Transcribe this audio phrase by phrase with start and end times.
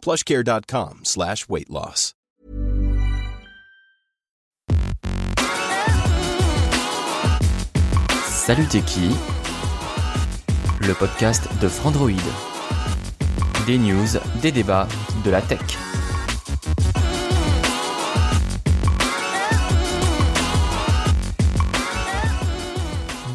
[0.00, 2.14] plushcare.com slash weight loss.
[8.50, 9.10] Salut t'es qui?
[10.80, 12.10] Le podcast de Frandroid.
[13.66, 14.08] Des news,
[14.42, 14.88] des débats,
[15.24, 15.60] de la tech.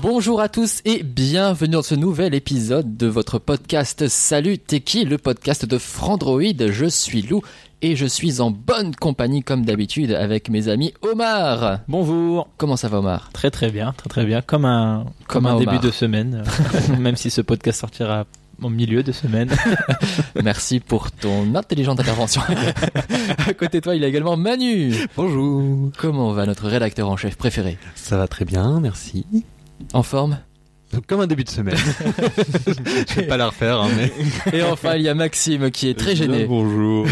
[0.07, 5.03] Bonjour à tous et bienvenue dans ce nouvel épisode de votre podcast Salut T'es qui?
[5.03, 6.43] Le podcast de Frandroid.
[6.59, 7.41] Je suis Lou
[7.81, 11.79] et je suis en bonne compagnie comme d'habitude avec mes amis Omar.
[11.87, 12.47] Bonjour.
[12.57, 13.31] Comment ça va Omar?
[13.33, 14.43] Très très bien, très très bien.
[14.43, 18.25] Comme un, comme, Comme un un début de semaine, euh, même si ce podcast sortira
[18.61, 19.49] au milieu de semaine.
[20.43, 22.43] Merci pour ton intelligente intervention.
[23.39, 24.93] à côté de toi, il y a également Manu.
[25.17, 25.89] Bonjour.
[25.97, 27.79] Comment va notre rédacteur en chef préféré?
[27.95, 29.25] Ça va très bien, merci.
[29.93, 30.39] En forme
[31.07, 31.75] Comme un début de semaine.
[33.09, 34.11] Je vais pas la refaire, hein, mais.
[34.57, 36.45] Et enfin, il y a Maxime qui est très gêné.
[36.45, 37.07] Bonjour.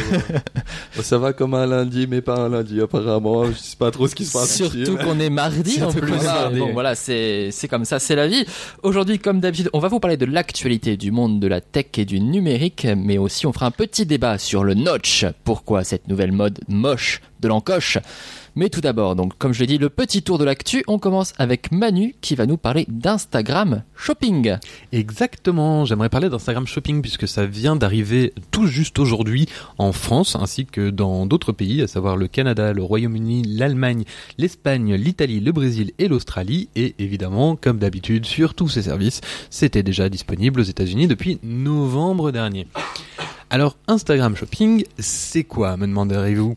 [1.02, 3.46] ça va comme un lundi, mais pas un lundi apparemment.
[3.46, 4.56] Je sais pas trop ce qui se passe.
[4.56, 6.12] Surtout qu'on est mardi en plus.
[6.12, 8.46] mardi, Bon voilà, c'est c'est comme ça, c'est la vie.
[8.84, 12.06] Aujourd'hui, comme d'habitude, on va vous parler de l'actualité du monde de la tech et
[12.06, 15.26] du numérique, mais aussi on fera un petit débat sur le notch.
[15.44, 18.00] Pourquoi cette nouvelle mode moche de l'encoche
[18.56, 20.84] mais tout d'abord, donc, comme je l'ai dit, le petit tour de l'actu.
[20.88, 24.58] On commence avec Manu qui va nous parler d'Instagram Shopping.
[24.92, 25.86] Exactement.
[25.86, 29.48] J'aimerais parler d'Instagram Shopping puisque ça vient d'arriver tout juste aujourd'hui
[29.80, 34.04] en France ainsi que dans d'autres pays, à savoir le Canada, le Royaume-Uni, l'Allemagne,
[34.38, 36.70] l'Espagne, l'Italie, le Brésil et l'Australie.
[36.76, 42.30] Et évidemment, comme d'habitude, sur tous ces services, c'était déjà disponible aux États-Unis depuis novembre
[42.32, 42.68] dernier.
[43.50, 46.56] Alors, Instagram Shopping, c'est quoi, me demanderez-vous?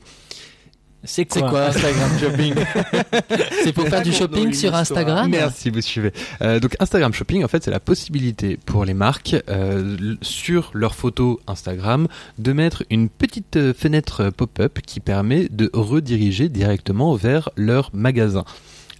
[1.06, 2.55] C'est quoi Instagram Shopping
[3.65, 6.12] C'est pour faire du shopping sur Instagram Merci, vous suivez.
[6.43, 10.94] Euh, donc Instagram Shopping, en fait, c'est la possibilité pour les marques euh, sur leurs
[10.94, 12.09] photos Instagram
[12.39, 18.44] de mettre une petite euh, fenêtre pop-up qui permet de rediriger directement vers leur magasin.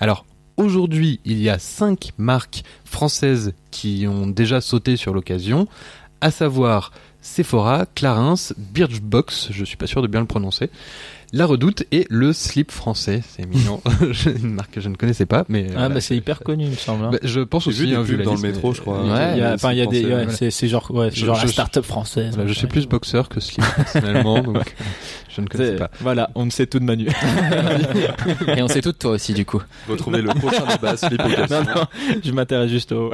[0.01, 0.25] Alors
[0.57, 5.69] aujourd'hui, il y a cinq marques françaises qui ont déjà sauté sur l'occasion,
[6.21, 6.93] à savoir
[7.27, 10.71] Sephora, Clarins, Birchbox, je suis pas sûr de bien le prononcer.
[11.33, 13.83] La Redoute et le slip français, c'est mignon,
[14.27, 15.89] une marque que je ne connaissais pas, mais Ah voilà.
[15.89, 17.05] bah c'est hyper connu, il me semble.
[17.05, 17.11] hein.
[17.11, 19.03] Bah, je pense J'ai aussi vu des hein, pubs la dans le métro, je crois.
[19.03, 20.27] Ouais, il y a, Euh, enfin, il y a des, ouais, ouais.
[20.31, 22.33] c'est, c'est genre, ouais, c'est Je- genre la je- start-up française.
[22.37, 24.73] Voilà, je suis plus boxeur que slip personnellement, donc
[25.29, 25.91] je ne connaissais pas.
[26.01, 27.09] Voilà, on ne sait tout de Manu.
[28.57, 29.61] Et on sait tout de toi aussi du coup.
[29.89, 31.21] Retrouvez le prochain débat slip
[31.51, 31.87] non, non,
[32.25, 33.11] je m'intéresse juste au.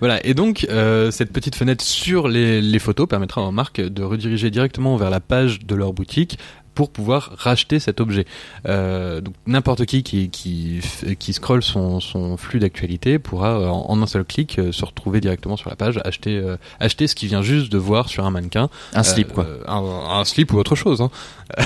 [0.00, 4.02] Voilà, et donc euh, cette petite fenêtre sur les, les photos permettra aux marques de
[4.02, 6.38] rediriger directement vers la page de leur boutique
[6.80, 8.24] pour pouvoir racheter cet objet.
[8.66, 10.80] Euh, donc n'importe qui qui, qui
[11.18, 14.82] qui scrolle son, son flux d'actualité pourra euh, en, en un seul clic euh, se
[14.86, 18.24] retrouver directement sur la page, acheter euh, acheter ce qu'il vient juste de voir sur
[18.24, 19.46] un mannequin, Un slip Euh, quoi.
[19.66, 21.02] un, un slip ou autre chose.
[21.02, 21.10] Hein.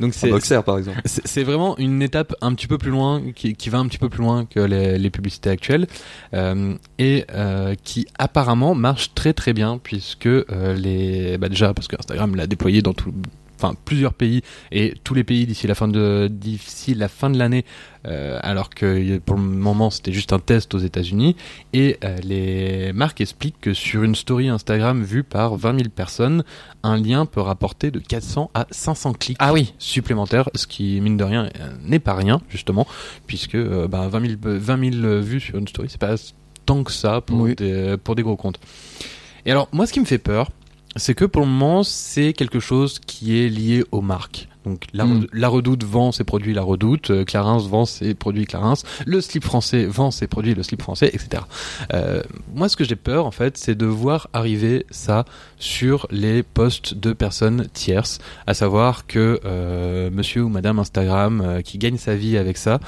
[0.00, 1.00] donc Un c'est boxer, par exemple.
[1.04, 3.98] c'est c'est vraiment une étape un petit peu plus loin, qui, qui va un petit
[3.98, 5.86] peu plus loin que les, les publicités actuelles,
[6.34, 11.86] euh, et euh, qui apparemment marche très très bien, puisque euh, les, bah déjà parce
[11.86, 13.12] que Instagram l'a déployé dans tout,
[13.60, 14.42] enfin plusieurs pays
[14.72, 17.64] et tous les pays d'ici la fin de d'ici la fin de l'année,
[18.06, 21.34] euh, alors que pour le moment c'était juste un test aux États-Unis,
[21.72, 26.44] et euh, les marques expliquent que sur une story Instagram vue par 20 000 personnes,
[26.82, 31.16] un lien peut rapporter de 400 à 500 clics Ah oui, supplémentaires, ce qui mine
[31.16, 32.86] de rien euh, n'est pas rien justement,
[33.26, 36.14] puisque euh, bah, 20, 000, euh, 20 000 vues sur une story, c'est pas
[36.66, 37.54] tant que ça pour, Oui.
[37.56, 38.60] des, pour des gros comptes.
[39.46, 40.50] Et alors moi, ce qui me fait peur,
[40.98, 44.48] c'est que pour le moment, c'est quelque chose qui est lié aux marques.
[44.64, 45.12] Donc la, Mm.
[45.12, 48.74] Redoute- la Redoute vend ses produits La Redoute, euh, Clarins vend ses produits Clarins,
[49.06, 51.42] le slip français vend ses produits le slip français, etc.
[51.94, 52.22] Euh,
[52.54, 55.24] moi, ce que j'ai peur, en fait, c'est de voir arriver ça
[55.58, 61.78] sur les posts de personnes tierces, à savoir que euh, monsieur ou madame Instagram qui
[61.78, 62.80] gagne sa vie avec ça,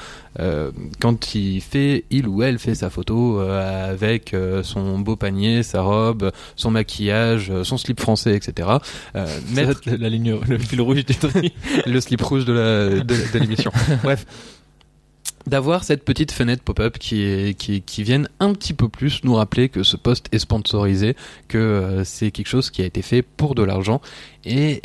[0.99, 4.33] quand il fait, il ou elle fait sa photo avec
[4.63, 8.69] son beau panier, sa robe, son maquillage, son slip français, etc.
[9.53, 11.51] Mettre la ligne, le fil rouge du truc.
[11.85, 13.71] Le slip rouge de la de, de l'émission.
[14.03, 14.25] Bref,
[15.47, 19.33] d'avoir cette petite fenêtre pop-up qui est qui qui vienne un petit peu plus nous
[19.35, 21.15] rappeler que ce poste est sponsorisé,
[21.47, 24.01] que euh, c'est quelque chose qui a été fait pour de l'argent
[24.45, 24.81] et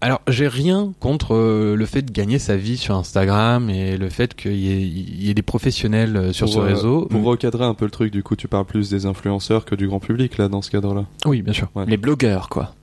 [0.00, 4.10] Alors, j'ai rien contre euh, le fait de gagner sa vie sur Instagram et le
[4.10, 7.06] fait qu'il y, ait- il y ait des professionnels euh, sur Pour, ce réseau.
[7.06, 9.86] Pour recadrer un peu le truc, du coup, tu parles plus des influenceurs que du
[9.88, 11.06] grand public, là, dans ce cadre-là.
[11.24, 11.70] Oui, bien sûr.
[11.74, 11.86] Ouais.
[11.86, 12.74] Les blogueurs, quoi.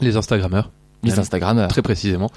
[0.00, 0.72] Les Instagrammeurs,
[1.02, 1.18] Même.
[1.18, 1.68] Instagrammeurs.
[1.68, 2.30] très précisément.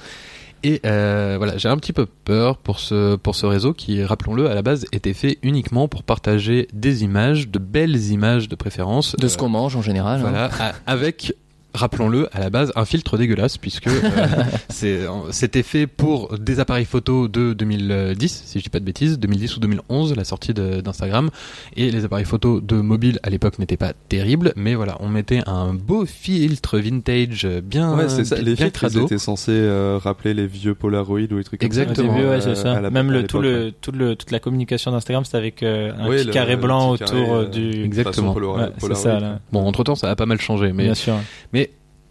[0.66, 4.50] Et euh, voilà, j'ai un petit peu peur pour ce pour ce réseau qui, rappelons-le,
[4.50, 9.18] à la base était fait uniquement pour partager des images, de belles images de préférence.
[9.18, 10.22] De ce euh, qu'on mange en général.
[10.22, 10.30] hein.
[10.30, 11.34] Voilà, avec,
[11.74, 14.44] rappelons-le, à la base, un filtre dégueulasse, puisque euh,
[15.32, 19.58] c'était fait pour des appareils photo de 2010, si je dis pas de bêtises, 2010
[19.58, 21.30] ou 2011, la sortie d'Instagram,
[21.76, 25.42] et les appareils photo de mobile à l'époque n'étaient pas terribles, mais voilà, on mettait
[25.48, 28.36] un beau filtre vintage bien, ouais, c'est ça.
[28.38, 29.06] Les filtres, ils crado.
[29.06, 31.82] étaient censés euh, rappeler les vieux Polaroid ou les trucs comme ça.
[31.82, 32.14] Exactement.
[32.16, 32.74] ouais, Euh, c'est ça.
[32.74, 35.38] à la- Même à le, tout l'époque, le, tout le, toute la communication d'Instagram, c'était
[35.38, 37.84] avec euh, un Oui, petit le- carré blanc petit autour carré, euh, euh, du.
[37.84, 38.34] Exactement.
[38.34, 39.40] Polaroid- Ouais, Polaroid, ça, là.
[39.52, 41.16] Bon, entre temps, ça a pas mal changé, mais Bien sûr.
[41.54, 41.63] Mais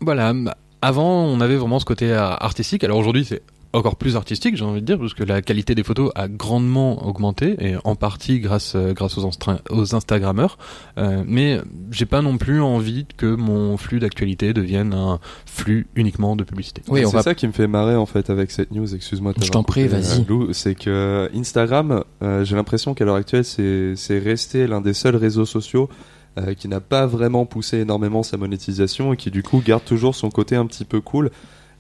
[0.03, 0.33] voilà,
[0.81, 2.85] avant on avait vraiment ce côté euh, artistique.
[2.85, 3.43] Alors aujourd'hui c'est
[3.75, 7.07] encore plus artistique, j'ai envie de dire, parce que la qualité des photos a grandement
[7.07, 10.59] augmenté et en partie grâce euh, grâce aux, instra- aux Instagrammeurs.
[10.99, 11.59] Euh, mais
[11.91, 16.83] j'ai pas non plus envie que mon flux d'actualité devienne un flux uniquement de publicité.
[16.89, 17.23] Oui, on c'est va.
[17.23, 18.95] ça qui me fait marrer en fait avec cette news.
[18.95, 19.33] Excuse-moi.
[19.41, 20.21] Je t'en prie, vas-y.
[20.21, 24.83] euh, Lou, c'est que Instagram, euh, j'ai l'impression qu'à l'heure actuelle, c'est c'est resté l'un
[24.83, 25.89] des seuls réseaux sociaux
[26.39, 30.15] euh, qui n'a pas vraiment poussé énormément sa monétisation et qui du coup garde toujours
[30.15, 31.31] son côté un petit peu cool.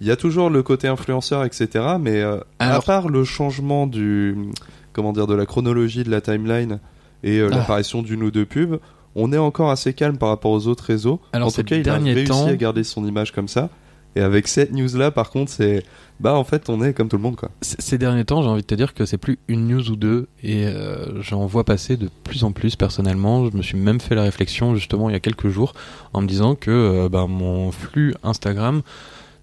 [0.00, 1.68] Il y a toujours le côté influenceur, etc.
[2.00, 4.36] Mais euh, à part le changement du
[4.92, 6.80] comment dire de la chronologie de la timeline
[7.22, 7.56] et euh, Ah.
[7.56, 8.78] l'apparition d'une ou deux pubs,
[9.14, 11.20] on est encore assez calme par rapport aux autres réseaux.
[11.32, 13.68] Alors, en tout cas, il a réussi temps- à garder son image comme ça.
[14.16, 15.84] Et avec cette news là, par contre, c'est
[16.20, 17.50] bah en fait, on est comme tout le monde quoi.
[17.62, 20.28] Ces derniers temps, j'ai envie de te dire que c'est plus une news ou deux
[20.42, 23.50] et euh, j'en vois passer de plus en plus personnellement.
[23.50, 25.72] Je me suis même fait la réflexion justement il y a quelques jours
[26.12, 28.82] en me disant que euh, ben, mon flux Instagram,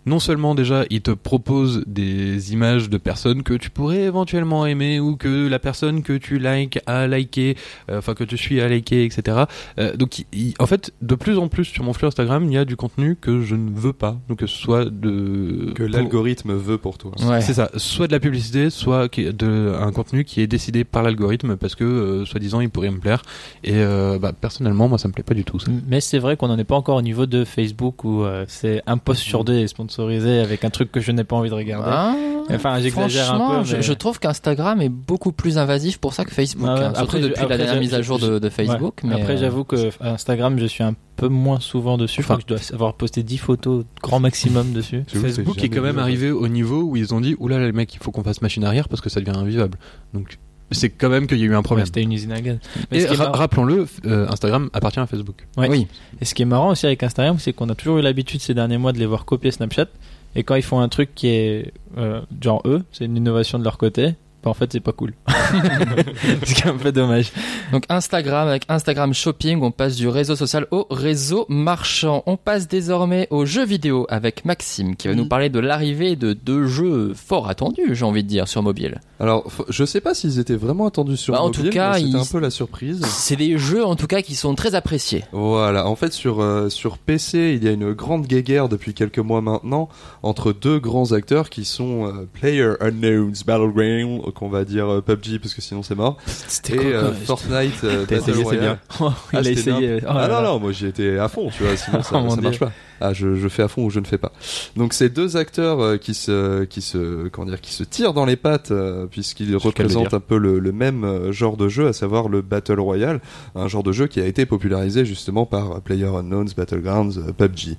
[0.09, 4.99] non seulement déjà il te propose des images de personnes que tu pourrais éventuellement aimer
[4.99, 7.55] ou que la personne que tu likes a liké,
[7.89, 9.43] euh, enfin que tu suis a liké, etc.
[9.79, 12.53] Euh, donc il- il- en fait, de plus en plus sur mon flux Instagram, il
[12.53, 15.83] y a du contenu que je ne veux pas, donc que ce soit de Que
[15.83, 17.11] pour- l'algorithme veut pour toi.
[17.23, 17.41] Ouais.
[17.41, 21.55] c'est ça, soit de la publicité, soit de, un contenu qui est décidé par l'algorithme
[21.55, 23.21] parce que, euh, soi-disant, il pourrait me plaire.
[23.63, 25.59] Et euh, bah, personnellement, moi, ça me plaît pas du tout.
[25.59, 25.71] Ça.
[25.87, 28.81] Mais c'est vrai qu'on n'en est pas encore au niveau de Facebook où euh, c'est
[28.87, 29.67] un post sur deux est
[29.99, 31.89] sponsorisé avec un truc que je n'ai pas envie de regarder.
[31.91, 32.15] Ah,
[32.51, 36.25] Enfin, j'exagère un peu, je, mais- je trouve qu'Instagram est beaucoup plus invasif pour ça
[36.25, 36.67] que Facebook.
[36.67, 36.73] Ouais.
[36.83, 39.01] hein, surtout Après, depuis après, la dernière mise à jour de, de Facebook.
[39.03, 39.09] Ouais.
[39.09, 42.21] Mais Après, euh, j'avoue que Instagram, je suis un peu moins souvent dessus.
[42.21, 45.03] Enfin- je crois que je dois avoir posté 10 photos grand maximum dessus.
[45.07, 47.99] Facebook est quand même arrivé au niveau où ils ont dit, oulala, les mecs, il
[47.99, 49.77] faut qu'on fasse machine arrière parce que ça devient invivable.
[50.15, 50.39] Donc,
[50.71, 51.83] c'est quand même qu'il y a eu un problème.
[51.83, 52.57] Ouais, C'était une usine à gaz.
[52.91, 55.47] Mais Et ra- rappelons-le, euh, Instagram appartient à Facebook.
[55.57, 55.69] Ouais.
[55.69, 55.87] Oui.
[56.21, 58.53] Et ce qui est marrant aussi avec Instagram, c'est qu'on a toujours eu l'habitude ces
[58.53, 59.87] derniers mois de les voir copier Snapchat.
[60.35, 63.63] Et quand ils font un truc qui est euh, genre eux, c'est une innovation de
[63.63, 64.13] leur côté,
[64.43, 65.13] bah en fait c'est pas cool.
[66.43, 67.31] ce qui est un peu dommage.
[67.71, 72.23] Donc Instagram, avec Instagram Shopping, on passe du réseau social au réseau marchand.
[72.27, 76.33] On passe désormais aux jeux vidéo avec Maxime qui va nous parler de l'arrivée de
[76.33, 79.01] deux jeux fort attendus, j'ai envie de dire, sur mobile.
[79.21, 82.15] Alors, je sais pas s'ils étaient vraiment attendus sur Bah, en mobile, tout cas, c'était
[82.15, 83.01] un peu la surprise.
[83.05, 85.25] C'est des jeux en tout cas qui sont très appréciés.
[85.33, 89.19] Voilà, en fait sur euh, sur PC, il y a une grande guéguerre depuis quelques
[89.19, 89.89] mois maintenant
[90.23, 95.39] entre deux grands acteurs qui sont euh, Player Unknown's Battleground, qu'on va dire euh, PUBG
[95.41, 96.15] parce que sinon c'est mort,
[96.47, 98.79] C'était et quoi, euh, Fortnite T'as Battle essayé, c'est Royale.
[99.01, 99.99] Oh, il Ah, a essayé.
[100.03, 102.39] Oh ah non non, moi j'y étais à fond, tu vois, sinon ça, Oh, ça
[102.41, 102.71] marche pas.
[103.01, 104.31] Ah, je, je fais à fond ou je ne fais pas.
[104.75, 108.25] Donc c'est deux acteurs euh, qui se qui se comment dire qui se tirent dans
[108.25, 111.93] les pattes euh, puisqu'ils représentent un peu le, le même euh, genre de jeu, à
[111.93, 113.21] savoir le Battle Royale,
[113.55, 117.77] un genre de jeu qui a été popularisé justement par PlayerUnknown's Battlegrounds PUBG.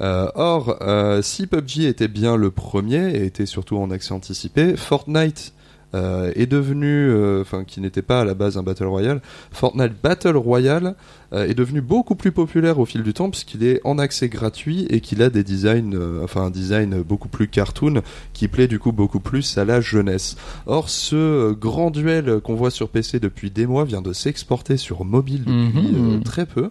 [0.00, 4.76] Euh, or, euh, si PUBG était bien le premier et était surtout en accès anticipé,
[4.76, 5.52] Fortnite
[5.94, 7.10] euh, est devenu,
[7.40, 9.20] enfin qui n'était pas à la base un Battle Royale,
[9.50, 10.94] Fortnite Battle Royale
[11.32, 15.00] est devenu beaucoup plus populaire au fil du temps puisqu'il est en accès gratuit et
[15.00, 18.92] qu'il a des designs, euh, enfin un design beaucoup plus cartoon qui plaît du coup
[18.92, 20.36] beaucoup plus à la jeunesse.
[20.66, 24.76] Or, ce euh, grand duel qu'on voit sur PC depuis des mois vient de s'exporter
[24.78, 26.14] sur mobile depuis Mhm.
[26.16, 26.70] euh, très peu.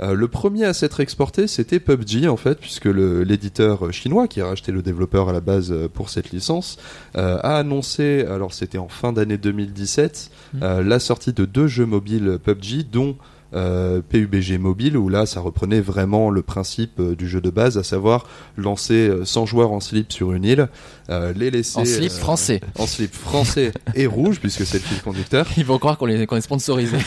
[0.00, 4.46] Euh, le premier à s'être exporté, c'était PUBG en fait, puisque l'éditeur chinois qui a
[4.46, 6.76] racheté le développeur à la base euh, pour cette licence
[7.16, 10.60] euh, a annoncé, alors c'était en fin d'année 2017, Mhm.
[10.62, 13.16] euh, la sortie de deux jeux mobiles PUBG, dont
[13.54, 17.78] euh, PUBG Mobile, où là, ça reprenait vraiment le principe euh, du jeu de base,
[17.78, 18.26] à savoir
[18.56, 20.68] lancer euh, 100 joueurs en slip sur une île,
[21.10, 21.78] euh, les laisser...
[21.78, 22.60] En slip euh, français.
[22.78, 25.46] En slip français et rouge, puisque c'est le fil conducteur.
[25.56, 26.96] Ils vont croire qu'on les- qu'on est sponsorisé.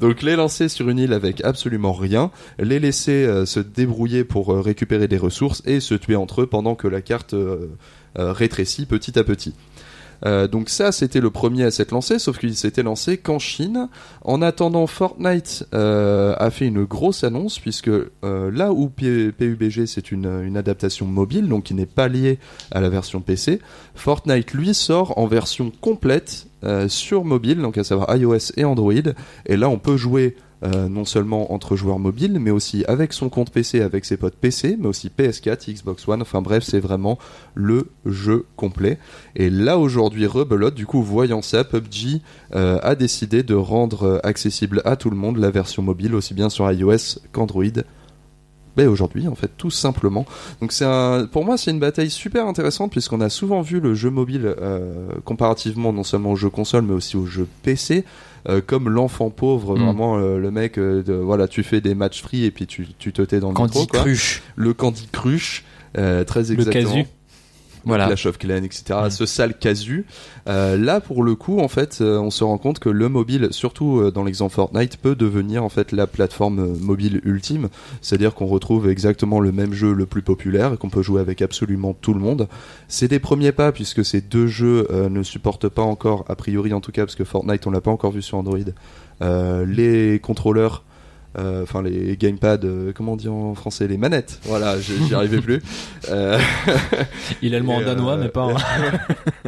[0.00, 4.52] Donc les lancer sur une île avec absolument rien, les laisser euh, se débrouiller pour
[4.52, 7.68] euh, récupérer des ressources et se tuer entre eux pendant que la carte euh,
[8.18, 9.54] euh, rétrécit petit à petit.
[10.24, 13.88] Euh, donc ça, c'était le premier à s'être lancé, sauf qu'il s'était lancé qu'en Chine.
[14.22, 20.10] En attendant, Fortnite euh, a fait une grosse annonce, puisque euh, là où PUBG, c'est
[20.12, 22.38] une, une adaptation mobile, donc qui n'est pas liée
[22.70, 23.60] à la version PC,
[23.94, 28.92] Fortnite, lui, sort en version complète euh, sur mobile, donc à savoir iOS et Android.
[29.46, 33.28] Et là, on peut jouer euh, non seulement entre joueurs mobiles, mais aussi avec son
[33.28, 36.22] compte PC, avec ses potes PC, mais aussi PS4, Xbox One.
[36.22, 37.18] Enfin bref, c'est vraiment
[37.54, 38.98] le jeu complet.
[39.36, 42.20] Et là, aujourd'hui, rebelote, du coup, voyant ça, PUBG
[42.54, 46.50] euh, a décidé de rendre accessible à tout le monde la version mobile, aussi bien
[46.50, 47.82] sur iOS qu'Android.
[48.76, 50.26] Ben aujourd'hui, en fait, tout simplement.
[50.60, 53.94] Donc c'est un, pour moi, c'est une bataille super intéressante puisqu'on a souvent vu le
[53.94, 58.04] jeu mobile euh, comparativement non seulement au jeu console mais aussi au jeu PC
[58.48, 59.82] euh, comme l'enfant pauvre, Mm.
[59.82, 60.78] vraiment euh, le mec.
[60.78, 63.48] euh, de, voilà, tu fais des matchs free et puis tu, tu te tais dans
[63.48, 64.00] le Candy métro, quoi.
[64.00, 64.42] Crush.
[64.54, 65.64] Le Candy Crush,
[65.98, 66.92] euh, très Le exactement.
[66.92, 67.06] casu.
[67.86, 68.06] Voilà.
[68.06, 68.98] Clash of Clans, etc.
[69.10, 70.06] Ce sale casu.
[70.48, 73.48] Euh, là, pour le coup, en fait, euh, on se rend compte que le mobile,
[73.52, 77.68] surtout euh, dans l'exemple Fortnite, peut devenir en fait la plateforme euh, mobile ultime.
[78.02, 81.42] C'est-à-dire qu'on retrouve exactement le même jeu le plus populaire et qu'on peut jouer avec
[81.42, 82.48] absolument tout le monde.
[82.88, 86.72] C'est des premiers pas puisque ces deux jeux euh, ne supportent pas encore, a priori
[86.72, 88.58] en tout cas, parce que Fortnite, on l'a pas encore vu sur Android,
[89.22, 90.82] euh, les contrôleurs.
[91.38, 94.40] Euh, Enfin, les gamepads, euh, comment on dit en français Les manettes.
[94.44, 95.62] Voilà, j'y arrivais plus.
[96.08, 96.38] Euh,
[97.42, 98.56] Il est le mot en danois, euh, mais pas en...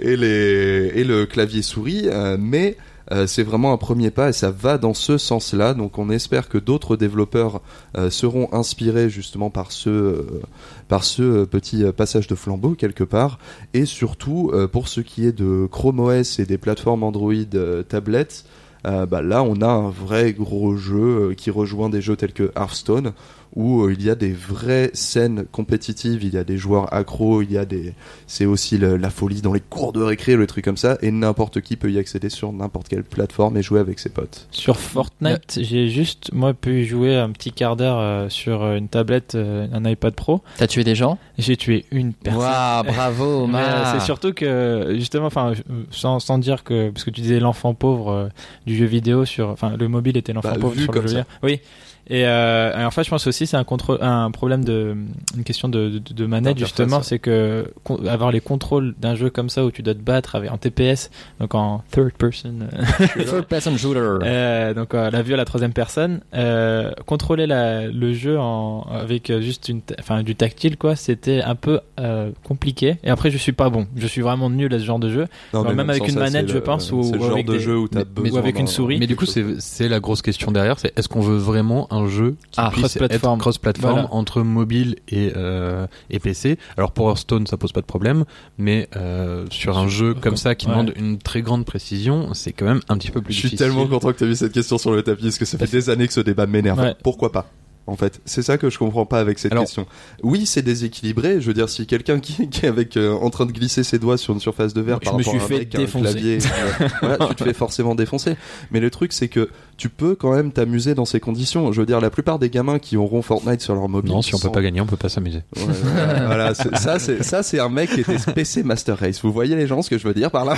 [0.00, 2.76] et, les, et le clavier souris, euh, mais
[3.12, 5.74] euh, c'est vraiment un premier pas et ça va dans ce sens-là.
[5.74, 7.60] Donc on espère que d'autres développeurs
[7.96, 10.42] euh, seront inspirés justement par ce, euh,
[10.88, 13.38] par ce petit passage de flambeau quelque part.
[13.74, 17.82] Et surtout, euh, pour ce qui est de Chrome OS et des plateformes Android euh,
[17.82, 22.16] tablettes, euh, bah là on a un vrai gros jeu euh, qui rejoint des jeux
[22.16, 23.12] tels que Hearthstone
[23.54, 27.42] où euh, il y a des vraies scènes compétitives, il y a des joueurs accros,
[27.42, 27.92] il y a des
[28.26, 31.10] c'est aussi le- la folie dans les cours de récré, le truc comme ça et
[31.10, 34.46] n'importe qui peut y accéder sur n'importe quelle plateforme et jouer avec ses potes.
[34.50, 38.88] Sur Fortnite, j'ai juste, moi, pu jouer un petit quart d'heure euh, sur euh, une
[38.88, 40.42] tablette, euh, un iPad Pro.
[40.56, 41.18] T'as tué des gens?
[41.38, 42.40] J'ai tué une personne.
[42.42, 45.52] Waouh, bravo, euh, c'est surtout que justement, enfin,
[45.90, 48.28] sans, sans dire que parce que tu disais l'enfant pauvre euh,
[48.66, 51.24] du jeu vidéo sur, enfin, le mobile était l'enfant Bah, pauvre sur le comme jeu.
[51.42, 51.60] Oui.
[52.08, 54.96] Et, euh, et en fait, je pense aussi c'est un contrôle, un problème de,
[55.36, 57.02] une question de, de, de manette justement, ouais.
[57.04, 57.70] c'est que
[58.08, 61.10] avoir les contrôles d'un jeu comme ça où tu dois te battre avec, en TPS,
[61.40, 62.54] donc en third person.
[62.62, 64.00] euh, Third person shooter.
[64.24, 68.82] euh, donc euh, la vue à la troisième personne, euh, contrôler la, le jeu en,
[68.90, 72.96] avec juste une, enfin du tactile quoi, c'était un peu euh, compliqué.
[73.04, 75.26] Et après je suis pas bon, je suis vraiment nul à ce genre de jeu.
[75.54, 77.52] Non, mais même avec une ça, manette, je le- pense, ou- ou genre avec de
[77.52, 78.98] des- jeu où t'as mais- mais- besoin ou avec une souris.
[78.98, 82.08] Mais du coup, c'est c'est la grosse question derrière, c'est est-ce qu'on veut vraiment un
[82.08, 83.92] jeu qui Ah, puisse être cross-platform.
[83.92, 84.08] Voilà.
[84.14, 88.24] entre mobile et, euh, et PC Alors pour Hearthstone, ça pose pas de problème,
[88.58, 90.72] mais euh, sur un jeu comme ça qui Ouais.
[90.72, 93.66] demande une très grande précision, c'est quand même un petit peu plus Je suis difficile.
[93.68, 95.70] tellement content que tu as mis cette question sur le tapis parce que ça fait
[95.70, 96.80] des années que ce débat m'énerve.
[96.80, 96.94] Ouais.
[97.02, 97.46] Pourquoi pas
[97.88, 99.86] en fait, c'est ça que je comprends pas avec cette Alors- question.
[100.22, 101.40] Oui, c'est déséquilibré.
[101.40, 103.98] Je veux dire, si quelqu'un qui, qui est avec euh, en train de glisser ses
[103.98, 105.74] doigts sur une surface de verre Je par me rapport suis à un fait mec
[105.96, 108.36] un clavier, euh, voilà, tu te fais forcément défoncer.
[108.70, 109.50] Mais le truc, c'est que
[109.82, 111.72] tu peux quand même t'amuser dans ces conditions.
[111.72, 114.32] Je veux dire, la plupart des gamins qui auront Fortnite sur leur mobile, Non, si
[114.32, 115.42] on peut sont- pas gagner, on peut pas s'amuser.
[115.56, 115.62] Ouais,
[116.26, 119.20] voilà, ça c'est ça c'est un mec qui était PC Master Race.
[119.22, 120.54] Vous voyez les gens ce que je veux dire par là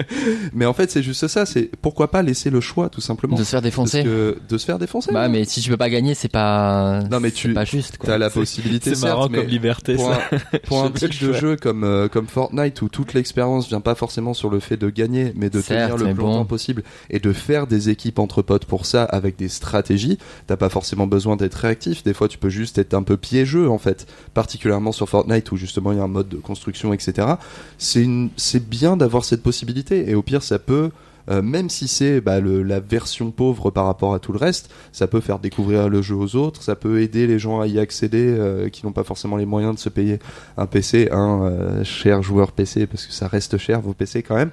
[0.54, 3.44] Mais en fait, c'est juste ça, c'est pourquoi pas laisser le choix tout simplement De
[3.44, 4.04] se faire défoncer.
[4.04, 5.12] que de se faire défoncer.
[5.12, 7.00] Bah, mais si tu peux pas gagner, c'est pas.
[7.10, 8.06] Non, mais tu- pas juste, quoi.
[8.08, 9.96] T'as la possibilité C'est marrant comme liberté.
[9.96, 10.20] pour ça.
[10.32, 13.94] un, pour un type de jeu comme euh, comme Fortnite où toute l'expérience vient pas
[13.94, 16.28] forcément sur le fait de gagner, mais de Certes, tenir le plus bon.
[16.28, 20.18] longtemps possible et de faire des équipes entre potes pour ça avec des stratégies.
[20.46, 22.02] T'as pas forcément besoin d'être réactif.
[22.02, 25.56] Des fois, tu peux juste être un peu piégeux en fait, particulièrement sur Fortnite où
[25.56, 27.28] justement il y a un mode de construction, etc.
[27.78, 30.90] C'est bien d'avoir cette possibilité et au pire, ça peut
[31.30, 35.06] euh, même si c'est bah, la version pauvre par rapport à tout le reste, ça
[35.06, 38.34] peut faire découvrir le jeu aux autres, ça peut aider les gens à y accéder
[38.38, 40.18] euh, qui n'ont pas forcément les moyens de se payer
[40.56, 44.36] un PC, un euh, cher joueur PC, parce que ça reste cher vos PC quand
[44.36, 44.50] même.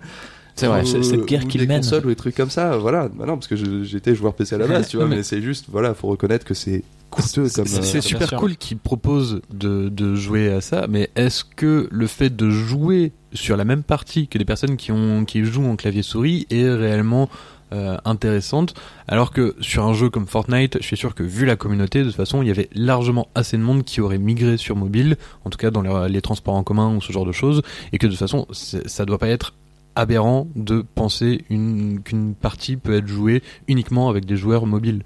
[0.60, 0.82] C'est vrai.
[0.82, 1.78] Ou- c'est- cette guerre ou qu'il des mène.
[1.82, 3.08] consoles ou des trucs comme ça, voilà.
[3.10, 5.42] Bah non, parce que j'étais joueur PC à la base, tu vois, Mais- mais c'est
[5.42, 7.66] juste, voilà, faut reconnaître que c'est coûteux comme.
[7.66, 12.08] C'est euh, super cool qu'ils proposent de, de jouer à ça, mais est-ce que le
[12.08, 15.76] fait de jouer sur la même partie que des personnes qui, ont, qui jouent en
[15.76, 17.30] clavier souris est réellement
[17.72, 18.74] euh, intéressante?
[19.08, 22.06] Alors que sur un jeu comme Fortnite, je suis sûr que vu la communauté, de
[22.08, 25.50] toute façon, il y avait largement assez de monde qui aurait migré sur mobile, en
[25.52, 27.62] tout cas dans les, les transports en commun ou ce genre de choses,
[27.94, 29.54] et que de toute façon, ça doit pas être
[29.96, 35.04] aberrant de penser une- qu'une partie peut être jouée uniquement avec des joueurs mobiles.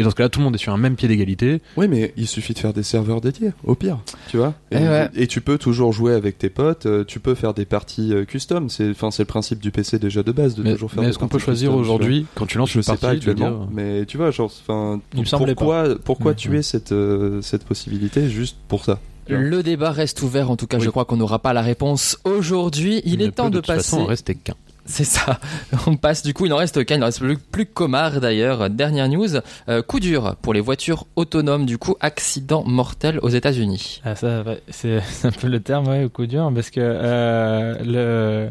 [0.00, 1.60] Et dans ce cas-là, tout le monde est sur un même pied d'égalité.
[1.76, 4.54] Oui, mais il suffit de faire des serveurs dédiés, au pire, tu vois.
[4.70, 5.08] Et, Eh ouais.
[5.16, 8.24] et tu peux toujours jouer avec tes potes, euh, tu peux faire des parties euh,
[8.24, 8.68] custom.
[8.70, 11.02] C'est, enfin, c'est le principe du PC déjà de base de Mais, toujours faire.
[11.02, 13.30] mais est-ce qu'on peut choisir aujourd'hui, quand tu lances Je une sais partie, pas dire-
[13.32, 16.36] actuellement, mais tu vois, genre, enfin, Il me semblait pourquoi, pourquoi Mhm.
[16.36, 19.00] tuer cette euh, cette possibilité juste pour ça?
[19.28, 20.84] Le débat reste ouvert, en tout cas, Oui.
[20.84, 23.02] je crois qu'on n'aura pas la réponse aujourd'hui.
[23.04, 23.80] Il est temps de, de toute passer.
[23.90, 24.54] façon en rester qu'un.
[24.90, 25.38] C'est ça.
[25.86, 28.70] On passe du coup, il n'en reste qu'un, il n'en reste plus, plus qu'Omar d'ailleurs.
[28.70, 29.28] Dernière news,
[29.68, 34.00] euh, coup dur pour les voitures autonomes, du coup, accident mortel aux États-Unis.
[34.04, 38.50] Ah, ça, c'est un peu le terme, ouais, coup dur, parce que euh, le.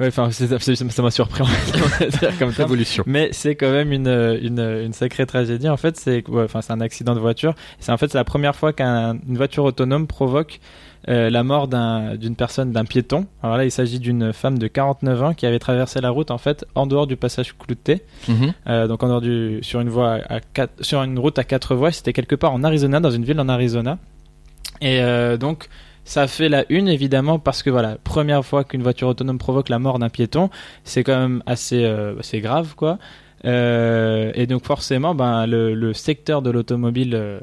[0.00, 1.44] Ouais, enfin, ça m'a surpris,
[2.38, 2.48] comme.
[2.50, 3.04] Révolution.
[3.06, 4.08] Mais c'est quand même une,
[4.42, 5.68] une, une sacrée tragédie.
[5.68, 7.54] En fait, c'est ouais, enfin, c'est un accident de voiture.
[7.78, 10.58] C'est en fait c'est la première fois qu'une voiture autonome provoque
[11.08, 13.26] euh, la mort d'un- d'une personne, d'un piéton.
[13.42, 16.38] Alors là, il s'agit d'une femme de 49 ans qui avait traversé la route en
[16.38, 18.02] fait en dehors du passage clouté.
[18.28, 18.52] Mhm.
[18.68, 21.74] Euh, donc en dehors du sur une voie à quatre, sur une route à quatre
[21.74, 23.98] voies, c'était quelque part en Arizona, dans une ville en Arizona.
[24.80, 25.68] Et euh, donc
[26.10, 29.78] ça fait la une évidemment parce que voilà, première fois qu'une voiture autonome provoque la
[29.78, 30.50] mort d'un piéton,
[30.82, 32.98] c'est quand même assez euh, c'est grave quoi.
[33.44, 37.38] Euh, et donc forcément, ben, le, le secteur de l'automobile euh,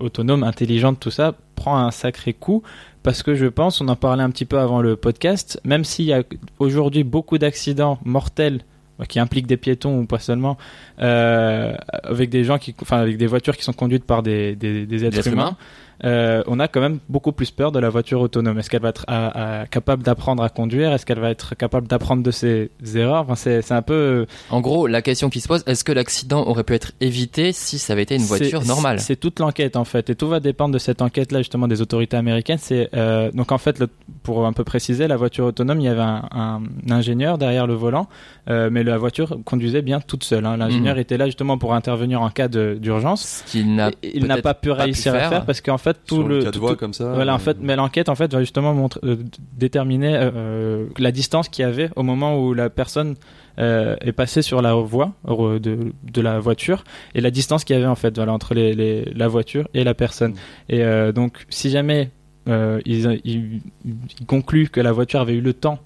[0.00, 2.62] autonome, intelligente, tout ça, prend un sacré coup
[3.02, 6.06] parce que je pense, on en parlait un petit peu avant le podcast, même s'il
[6.06, 6.22] y a
[6.58, 8.62] aujourd'hui beaucoup d'accidents mortels
[9.00, 10.56] euh, qui impliquent des piétons ou pas seulement,
[11.00, 11.74] euh,
[12.04, 15.04] avec des gens qui, enfin avec des voitures qui sont conduites par des, des, des
[15.04, 15.48] êtres, Des êtres humains.
[15.48, 15.56] humains.
[16.04, 18.58] Euh, on a quand même beaucoup plus peur de la voiture autonome.
[18.58, 20.92] Est-ce qu'elle va être à- à- capable d'apprendre à conduire?
[20.92, 23.22] Est-ce qu'elle va être capable d'apprendre de ses erreurs?
[23.28, 26.46] Enfin, c'est, un peu euh, En gros, la question qui se pose, est-ce que l'accident
[26.46, 29.00] aurait pu être évité si ça avait été une voiture normale?
[29.00, 32.16] C'est toute l'enquête en fait, et tout va dépendre de cette enquête-là justement des autorités
[32.16, 32.58] américaines.
[32.60, 33.88] C'est euh, donc en fait, le-
[34.22, 37.74] pour un peu préciser, la voiture autonome, il y avait un, un ingénieur derrière le
[37.74, 38.08] volant,
[38.50, 40.46] euh, mais la voiture conduisait bien toute seule.
[40.46, 40.56] hein.
[40.56, 41.00] L'ingénieur Mhm.
[41.00, 43.42] était là justement pour intervenir en cas d'urgence.
[43.46, 45.87] Ce qu'il n'a Il n'a pas pu pas pu réussir à faire parce qu'en fait
[45.94, 47.12] tout Sur le le cas de tout- voie tout- comme ça.
[47.14, 49.16] voilà, en euh, fait, mais l'enquête en fait va justement montre, euh,
[49.56, 53.16] déterminer euh, la distance qu'il y avait au moment où la personne
[53.58, 57.78] euh, est passée sur la voie de, de la voiture et la distance qu'il y
[57.78, 60.34] avait en fait voilà, entre les, les- la voiture et la personne.
[60.68, 62.10] Et euh, donc, si jamais
[62.48, 65.80] euh, ils, ils, ils concluent que la voiture avait eu le temps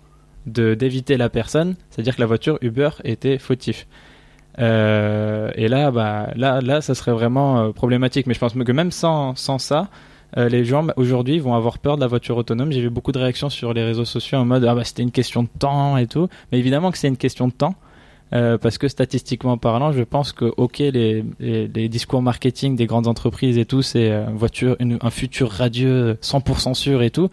[0.47, 3.87] d'éviter la personne, c'est-à-dire que la voiture Uber était fautif.
[4.59, 8.27] Euh, et là, bah, là, là, ça serait vraiment euh, problématique.
[8.27, 9.89] Mais je pense que même sans, sans ça,
[10.37, 12.73] euh, les gens aujourd'hui vont avoir peur de la voiture autonome.
[12.73, 15.11] J'ai vu beaucoup de réactions sur les réseaux sociaux en mode ah bah c'était une
[15.11, 16.29] question de temps et tout.
[16.51, 17.75] Mais évidemment que c'est une question de temps.
[18.31, 21.23] parce que statistiquement parlant, je pense que ok les,
[21.89, 27.11] discours marketing des grandes entreprises et tout, c'est voiture, un futur radieux 100% sûr et
[27.11, 27.29] tout.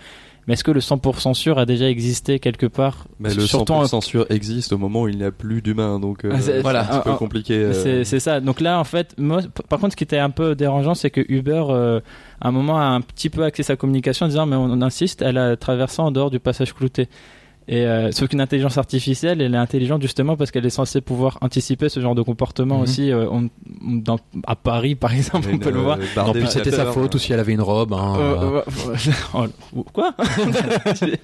[0.50, 3.84] Mais est-ce que le 100% sûr a déjà existé quelque part Mais le Surtout en-
[3.86, 6.62] 100% sûr existe au moment où il n'y a plus d'humains, donc euh, Ah, c'est-
[6.62, 6.86] voilà.
[6.86, 7.54] c'est un peu Ah, ah, compliqué.
[7.56, 8.40] euh, C'est ça.
[8.42, 11.22] Donc là, en fait, moi, par contre, ce qui était un peu dérangeant, c'est que
[11.30, 12.00] Uber, euh,
[12.42, 14.82] à un moment, a un petit peu axé sa communication en disant, mais on, on
[14.82, 17.10] insiste, elle a traversé en dehors du passage clouté.
[17.72, 21.38] Et euh, sauf qu'une intelligence artificielle, elle est intelligente justement parce qu'elle est censée pouvoir
[21.42, 22.82] anticiper ce genre de comportement Mhm.
[22.82, 23.12] aussi.
[23.12, 23.48] euh, on-
[23.88, 26.00] on- dans- à Paris, par exemple, on peut le voir.
[26.18, 27.94] En plus, c'était sa faute ou si elle avait une robe.
[27.94, 28.62] hein, Euh, euh,
[29.36, 30.16] euh, oh, quoi?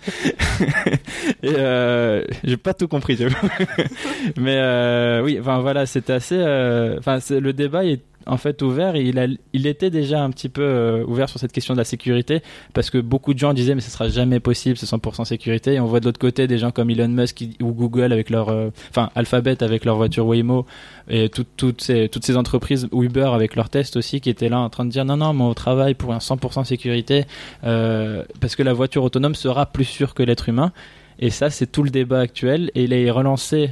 [1.44, 3.18] Et euh, j'ai pas tout compris.
[4.38, 6.38] Mais euh, oui, enfin voilà, c'était assez.
[6.38, 8.96] euh, Enfin, le débat est en fait ouvert.
[8.96, 12.42] Il était déjà un petit peu euh, ouvert sur cette question de la sécurité
[12.74, 15.74] parce que beaucoup de gens disaient mais ce sera jamais possible, c'est 100% sécurité.
[15.74, 18.50] Et on voit de l'autre côté des gens comme Elon Musk ou Google avec leur,
[18.50, 20.66] euh, enfin Alphabet avec leur voiture Waymo
[21.10, 24.86] et tout- toutes ces entreprises Uber avec leurs tests aussi qui étaient là en train
[24.86, 27.26] de dire non non mais on travaille pour un 100% sécurité
[27.64, 30.72] euh, parce que la voiture autonome sera plus sûre que l'être humain
[31.20, 33.70] et ça c'est tout le débat actuel et il est relancé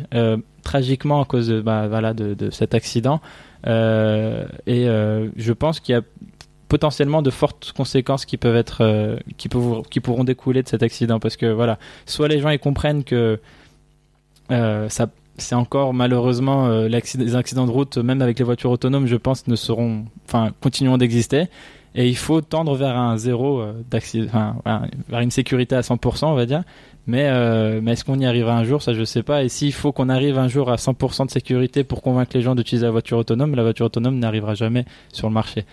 [0.63, 3.20] tragiquement à cause de bah, voilà de cet accident
[3.67, 6.02] Euh, et euh, je pense qu'il y a
[6.67, 10.84] potentiellement de fortes conséquences qui peuvent être euh, qui peuvent qui pourront découler de cet
[10.84, 13.39] accident parce que voilà soit les gens ils comprennent que
[14.49, 19.15] ça c'est encore malheureusement l'accident- les accidents de route même avec les voitures autonomes je
[19.15, 21.45] pense ne seront enfin continueront d'exister.
[21.95, 24.56] Et il faut tendre vers un zéro d'accident
[25.10, 26.63] vers une sécurité à 100% on va dire
[27.06, 28.82] mais, euh, mais est-ce qu'on y arrivera un jour?
[28.82, 29.44] Ça, je sais pas.
[29.44, 32.56] Et s'il faut qu'on arrive un jour à 100% de sécurité pour convaincre les gens
[32.56, 35.66] d'utiliser la voiture autonome, la voiture autonome n'arrivera jamais sur le marché.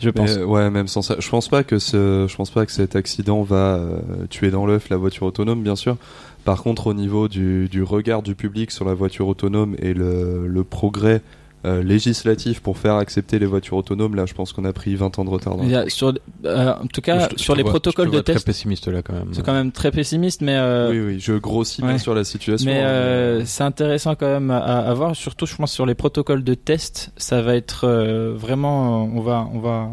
[0.00, 0.36] je pense.
[0.36, 3.76] Ouais, même sans ça, je pense pas que je pense pas que cet accident va
[3.76, 3.98] euh,
[4.30, 5.96] tuer dans l'œuf la voiture autonome, bien sûr.
[6.44, 11.20] Par contre, au niveau du, regard du public sur la voiture autonome et le progrès
[11.64, 15.18] euh, législatif pour faire accepter les voitures autonomes, là, je pense qu'on a pris 20
[15.18, 15.56] ans de retard.
[15.56, 15.90] dans Il le y a truc.
[15.92, 16.12] sur,
[16.44, 18.44] euh, en tout cas, Je te- je sur te les vois- protocoles de test, très
[18.44, 19.28] pessimiste là quand même.
[19.32, 22.70] c'est quand même très pessimiste, mais euh, Oui, oui, je grossis bien sur la situation.
[22.70, 26.44] Mais hein, c'est intéressant quand même à, à voir, surtout je pense sur les protocoles
[26.44, 29.88] de test, ça va être euh, vraiment, on va, on va,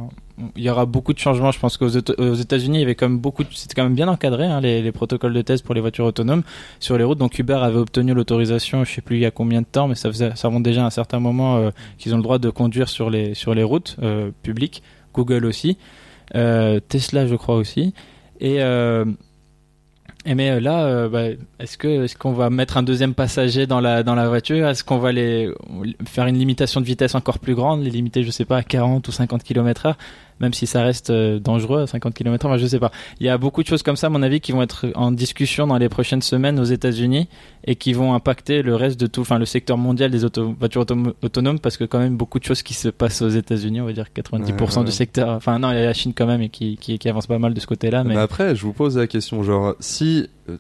[0.56, 1.52] il y aura beaucoup de changements.
[1.52, 4.08] Je pense qu'aux Éta- aux États-Unis, il y avait quand beaucoup, c'était quand même bien
[4.08, 6.44] encadré hein, les, les protocoles de test pour les voitures autonomes
[6.80, 7.20] sur les routes.
[7.20, 9.96] Donc Uber avait obtenu l'autorisation, je sais plus il y a combien de temps, mais
[9.96, 12.50] ça faisait, ça remonte déjà à un certain moment euh, qu'ils ont le droit de
[12.50, 14.84] conduire sur les sur les routes euh, publiques.
[15.14, 15.78] Google aussi,
[16.36, 17.94] euh, Tesla je crois aussi,
[18.40, 18.58] et
[20.26, 21.26] et mais euh, là, euh, bah,
[21.60, 24.68] est-ce est-ce qu'on va mettre un deuxième passager dans la dans la voiture?
[24.70, 25.52] Est-ce qu'on va les
[26.08, 29.06] faire une limitation de vitesse encore plus grande, les limiter, je sais pas, à 40
[29.08, 29.96] ou 50 km/h,
[30.44, 32.92] même si ça reste euh, dangereux à 50 km/h, moi je sais pas.
[33.20, 35.12] Il y a beaucoup de choses comme ça, à mon avis, qui vont être en
[35.12, 37.28] discussion dans les prochaines semaines aux États-Unis
[37.66, 40.86] et qui vont impacter le reste de tout, enfin le secteur mondial des auto- voitures
[41.24, 43.94] autonomes, parce que quand même beaucoup de choses qui se passent aux États-Unis, on va
[43.94, 44.84] dire 90% Ouais, ouais.
[44.86, 45.30] du secteur.
[45.30, 47.40] Enfin non, il y a la Chine quand même et qui qui, qui avance pas
[47.40, 50.58] mal de ce côté-là, mais Mais après, je vous pose la question, genre, si, euh,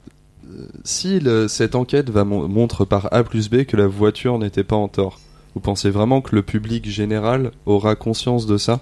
[0.84, 4.64] si le- cette enquête va mon- montre par A plus B que la voiture n'était
[4.64, 5.20] pas en tort,
[5.56, 8.82] vous pensez vraiment que le public général aura conscience de ça?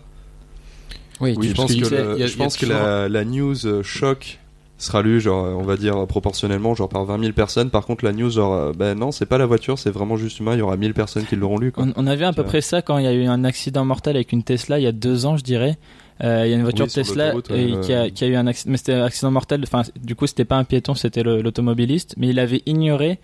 [1.21, 3.23] Oui, Oui, tu- je pense que, le- il y a- je pense que la, la
[3.25, 4.39] news euh, choc
[4.77, 7.69] sera lue, genre, on va dire proportionnellement, genre par 20 000 personnes.
[7.69, 10.39] Par contre, la news, genre, euh, ben non, c'est pas la voiture, c'est vraiment juste
[10.39, 10.53] humain.
[10.53, 11.71] Il y aura 1000 personnes qui l'auront lu.
[11.71, 11.85] Quoi.
[11.85, 13.85] On, on a vu à peu près ça quand il y a eu un accident
[13.85, 15.77] mortel avec une Tesla il y a deux ans, je dirais.
[16.23, 18.35] Euh, il y a une voiture Oui, Tesla ouais, et qui, a, qui a eu
[18.35, 19.61] un accident, mais c'était un accident mortel.
[19.63, 23.19] Enfin, du coup, c'était pas un piéton, c'était l'automobiliste, mais il avait ignoré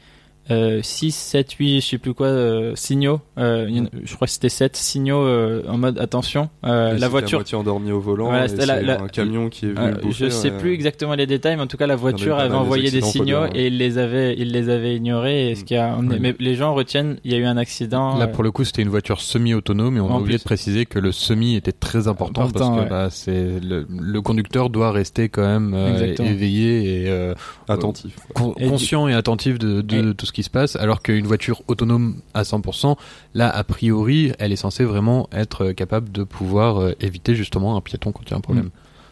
[0.52, 3.20] euh, 6, 7, 8, je sais plus quoi, euh, signaux.
[3.38, 6.50] Euh, y a- je crois que c'était 7 signaux euh, en mode attention.
[6.66, 7.38] euh, la voiture.
[7.38, 8.26] La moitié endormie au volant.
[8.30, 11.16] Voilà, et la- la- un camion qui est venu Euh, bouffer, je sais plus exactement
[11.16, 13.50] les détails, mais en tout cas la voiture avait envoyé des signaux dire, ouais.
[13.56, 15.52] et il les avait, il les avait ignorés.
[15.52, 16.18] Et ce qui a, Ouais.
[16.20, 18.18] mais les gens retiennent, il y a eu un accident.
[18.18, 20.44] Là, pour le coup, c'était une voiture semi-autonome et on En a oublié plus.
[20.44, 22.90] de préciser que le semi était très important, Important, parce que ouais.
[22.90, 27.34] bah, c'est le, le conducteur doit rester quand même euh, éveillé et euh,
[27.68, 28.16] Attentif.
[28.34, 31.26] con- Et du- conscient et attentif de, de Et- tout ce se passe, alors qu'une
[31.28, 32.95] voiture autonome à 100%,
[33.34, 37.82] là, a priori, elle est censée vraiment être capable de pouvoir euh, éviter justement un
[37.82, 38.69] piéton quand il y a un problème.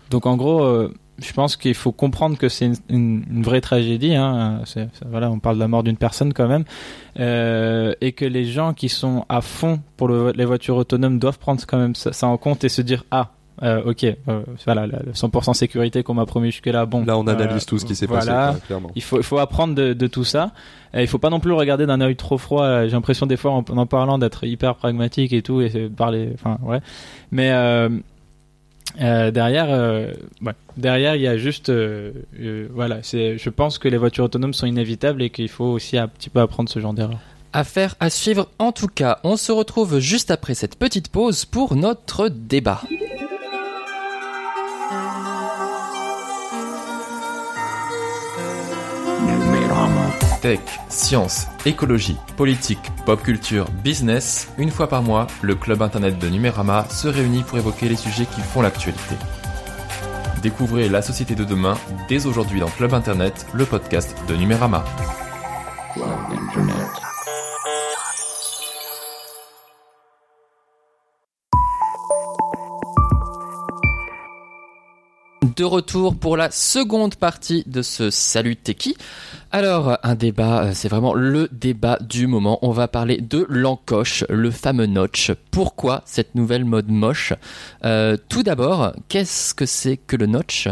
[0.10, 4.14] Donc en gros, euh, je pense qu'il faut comprendre que c'est une, vraie tragédie.
[4.16, 4.62] Hein.
[5.10, 6.66] Voilà, on parle de la mort d'une personne quand même,
[7.18, 11.40] Euh, et que les gens qui sont à fond pour le- les voitures autonomes doivent
[11.40, 13.32] prendre quand même ça en compte et se dire ah.
[13.64, 16.86] Euh, ok, euh, voilà, le 100% sécurité qu'on m'a promis jusque-là.
[16.86, 18.48] Bon, Là, on euh, analyse tout ce qui s'est voilà.
[18.48, 18.92] passé, clairement.
[18.96, 20.52] Il faut, il faut apprendre de, de tout ça.
[20.94, 22.64] Euh, il faut pas non plus le regarder d'un œil trop froid.
[22.64, 26.32] Euh, J'ai l'impression des fois en, en parlant d'être hyper pragmatique et tout et parler.
[26.34, 26.80] Enfin ouais.
[27.32, 27.90] Mais euh,
[29.02, 30.54] euh, derrière, euh, ouais.
[30.78, 33.00] derrière il y a juste, euh, euh, voilà.
[33.02, 36.30] C'est, je pense que les voitures autonomes sont inévitables et qu'il faut aussi un petit
[36.30, 37.20] peu apprendre ce genre d'erreur.
[37.54, 39.20] Affaire à suivre en tout cas.
[39.24, 42.82] On se retrouve juste après cette petite pause pour notre débat.
[50.46, 56.30] Tech, science, écologie, politique, pop culture, business, une fois par mois, le club internet de
[56.30, 59.16] Numérama se réunit pour évoquer les sujets qui font l'actualité.
[60.44, 61.74] Découvrez la société de demain
[62.08, 64.86] dès aujourd'hui dans Club Internet, le podcast de Numérama.
[75.56, 78.98] De retour pour la seconde partie de ce Salut Techie.
[79.58, 82.60] Alors, un débat, euh, c'est vraiment le débat du moment.
[82.62, 85.32] On va parler de l'encoche, le fameux notch.
[85.50, 87.32] Pourquoi cette nouvelle mode moche?
[87.86, 90.68] Euh, Tout d'abord, qu'est-ce que c'est que le notch?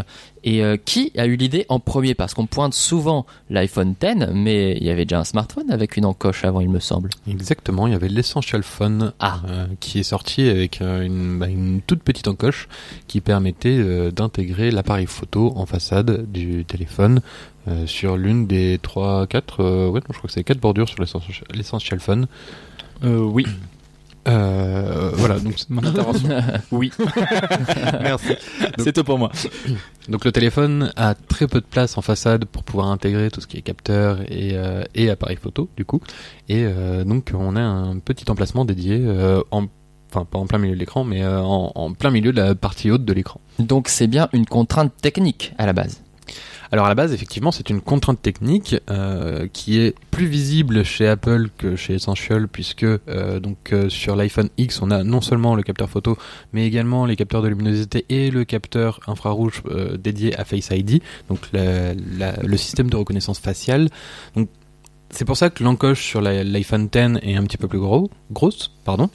[0.46, 2.14] Et euh, qui a eu l'idée en premier?
[2.14, 6.04] Parce qu'on pointe souvent l'iPhone X, mais il y avait déjà un smartphone avec une
[6.04, 7.08] encoche avant, il me semble.
[7.26, 9.40] Exactement, il y avait l'Essential Phone Ah.
[9.48, 12.68] euh, qui est sorti avec euh, une, bah, une toute petite encoche
[13.08, 17.22] qui permettait d'intégrer l'appareil photo en façade du téléphone
[17.68, 20.88] euh, sur l'une des trois, quatre, euh, ouais, non, je crois que c'est quatre bordures
[20.88, 22.26] sur l'Essential- Phone.
[23.04, 23.46] Euh, oui.
[24.26, 26.28] Euh, voilà, donc Mon intervention.
[26.72, 26.90] oui.
[28.00, 28.34] merci.
[28.78, 29.30] C'est tout pour moi.
[30.08, 33.46] Donc le téléphone a très peu de place en façade pour pouvoir intégrer tout ce
[33.46, 36.00] qui est capteur et, euh, et appareil photo du coup.
[36.48, 39.66] Et euh, donc on a un petit emplacement dédié euh, en
[40.10, 42.54] enfin pas en plein milieu de l'écran mais euh, en, en plein milieu de la
[42.54, 43.40] partie haute de l'écran.
[43.58, 46.02] Donc c'est bien une contrainte technique à la base.
[46.72, 51.06] Alors à la base, effectivement, c'est une contrainte technique euh, qui est plus visible chez
[51.06, 55.54] Apple que chez Essential, puisque euh, donc euh, sur l'iPhone X, on a non seulement
[55.54, 56.16] le capteur photo,
[56.52, 59.62] mais également les capteurs de luminosité et le capteur infrarouge
[59.98, 63.88] dédié à Face ID, donc le système de reconnaissance faciale.
[65.14, 68.72] C'est pour ça que l'encoche sur l'iPhone X est un petit peu plus gros, grosse,
[68.84, 69.08] pardon.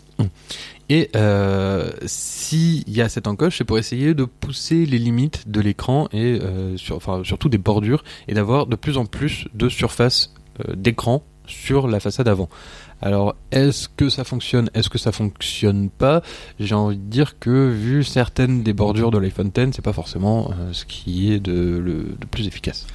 [0.89, 5.59] Et euh, s'il y a cette encoche, c'est pour essayer de pousser les limites de
[5.59, 10.33] l'écran et euh, enfin, surtout des bordures et d'avoir de plus en plus de surface
[10.67, 12.49] euh, d'écran sur la façade avant.
[13.01, 16.21] Alors, est-ce que ça fonctionne Est-ce que ça fonctionne pas?
[16.59, 20.51] J'ai envie de dire que vu certaines des bordures de l'iPhone X, c'est pas forcément
[20.73, 21.79] ce qui est le,
[22.19, 22.87] de plus efficace.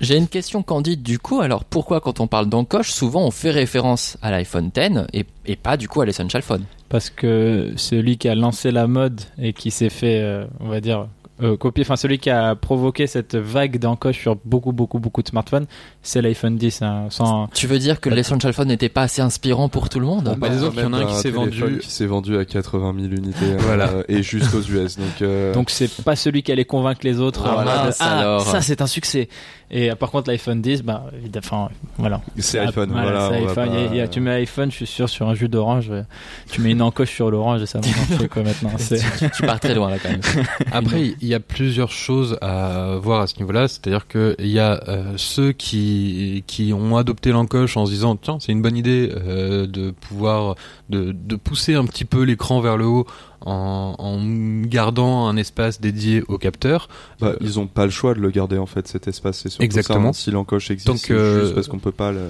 [0.00, 1.40] J'ai une question candide du coup.
[1.40, 5.56] Alors pourquoi quand on parle d'encoche, souvent on fait référence à l'iPhone X et, et
[5.56, 6.64] pas du coup à l'Essential Phone?
[6.88, 10.80] Parce que celui qui a lancé la mode et qui s'est fait, euh, on va
[10.80, 11.08] dire,
[11.42, 15.26] euh, copier, enfin celui qui a provoqué cette vague d'encoche sur beaucoup, beaucoup, beaucoup de
[15.28, 15.66] smartphones,
[16.02, 16.82] c'est l'iPhone 10.
[16.82, 17.48] hein, sans...
[17.48, 20.36] Tu veux dire que l'Essential Phone n'était pas assez inspirant pour tout le monde?
[20.38, 22.94] Bah, disons qu'il y en a un qui s'est vendu- qui s'est vendu à 80
[22.96, 23.90] 000 unités euh, Voilà.
[24.08, 24.96] et juste aux US.
[24.96, 27.44] Donc, euh, Donc c'est pas celui qui allait convaincre les autres.
[27.44, 28.46] Ah, mince, ah, alors.
[28.46, 29.28] ça c'est un succès.
[29.76, 31.06] Et euh, par contre l'iPhone 10, bah
[31.36, 32.20] enfin voilà.
[32.38, 32.90] c'est Ah, iPhone.
[32.92, 33.54] Voilà, c'est on va iPhone.
[33.54, 35.34] pas- Il y a- il y a- tu mets iPhone, je suis sûr, sur un
[35.34, 36.02] jus d'orange, euh,
[36.50, 38.70] tu mets une encoche sur l'orange et ça va marcher quoi maintenant.
[38.78, 40.20] C'est- tu, tu pars très loin là quand même.
[40.72, 43.66] Après, il y a plusieurs choses à voir à ce niveau-là.
[43.66, 48.38] C'est-à-dire qu'il y a euh, ceux qui, qui ont adopté l'encoche en se disant tiens,
[48.40, 50.54] c'est une bonne idée euh, de pouvoir
[50.88, 53.06] de, de pousser un petit peu l'écran vers le haut
[53.44, 56.88] en, en gardant un espace dédié au capteur.
[57.20, 59.46] Bah, Euh, ils ont pas le choix de le garder en fait cet espace.
[59.48, 60.12] C'est Exactement.
[60.12, 60.22] ça, hein.
[60.24, 62.20] Si l'encoche existe, c'est euh, juste parce qu'on peut pas le.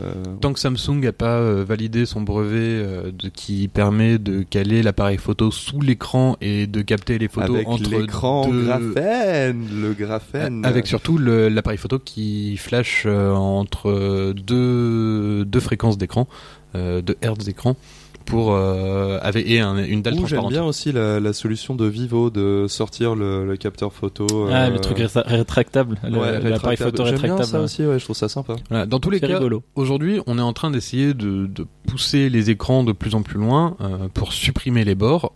[0.40, 4.82] Tant que Samsung n'a pas euh, validé son brevet euh, de, qui permet de caler
[4.82, 9.92] l'appareil photo sous l'écran et de capter les photos avec entre l'écran deux- graphène, le
[9.94, 10.64] graphène.
[10.64, 16.26] Avec surtout l'appareil photo qui flash euh, entre deux, deux fréquences d'écran,
[16.74, 17.76] deux hertz d'écran,
[18.24, 20.52] pour euh, avec et un- une dalle Ou j'aime transparente.
[20.52, 24.26] bien aussi la, la solution de Vivo de sortir le, le capteur photo.
[24.50, 26.90] Ah, euh, le truc rétra- rétractable, le- ouais, l'appareil rétractable.
[26.90, 27.48] photo J'aime bien rétractable.
[27.50, 28.56] ça aussi, ouais, je trouve ça sympa.
[28.70, 29.40] Voilà, dans tous les cas,
[29.74, 33.38] aujourd'hui, on est en train d'essayer de, de pousser les écrans de plus en plus
[33.38, 35.32] loin euh, pour supprimer les bords.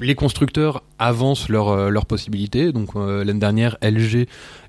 [0.00, 2.72] Les constructeurs avancent leurs euh, leurs possibilités.
[2.72, 4.26] Donc euh, l'année dernière, LG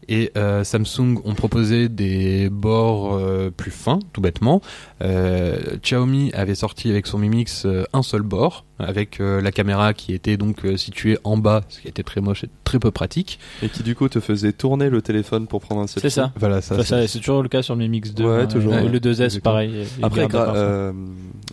[0.08, 4.62] et euh, Samsung ont proposé des bords euh, plus fins, tout bêtement.
[5.02, 9.93] Euh, Xiaomi avait sorti avec son Mi Mix un seul bord, avec euh, la caméra
[9.93, 12.89] qui était donc euh, située en bas, ce qui était très moche et très peu
[12.91, 13.39] pratique.
[13.62, 16.01] Et qui du coup te faisait tourner le téléphone pour prendre un selfie.
[16.09, 16.31] C'est ça.
[16.38, 16.75] Voilà, ça.
[16.77, 18.23] Ça, c'est- ça, c'est toujours le cas sur le Mi Mix 2.
[18.25, 18.89] Ouais, hein, toujours, et ouais.
[18.89, 19.41] Le 2S, Exactement.
[19.53, 19.73] pareil.
[19.99, 20.53] il Après, ça.
[20.55, 20.91] euh,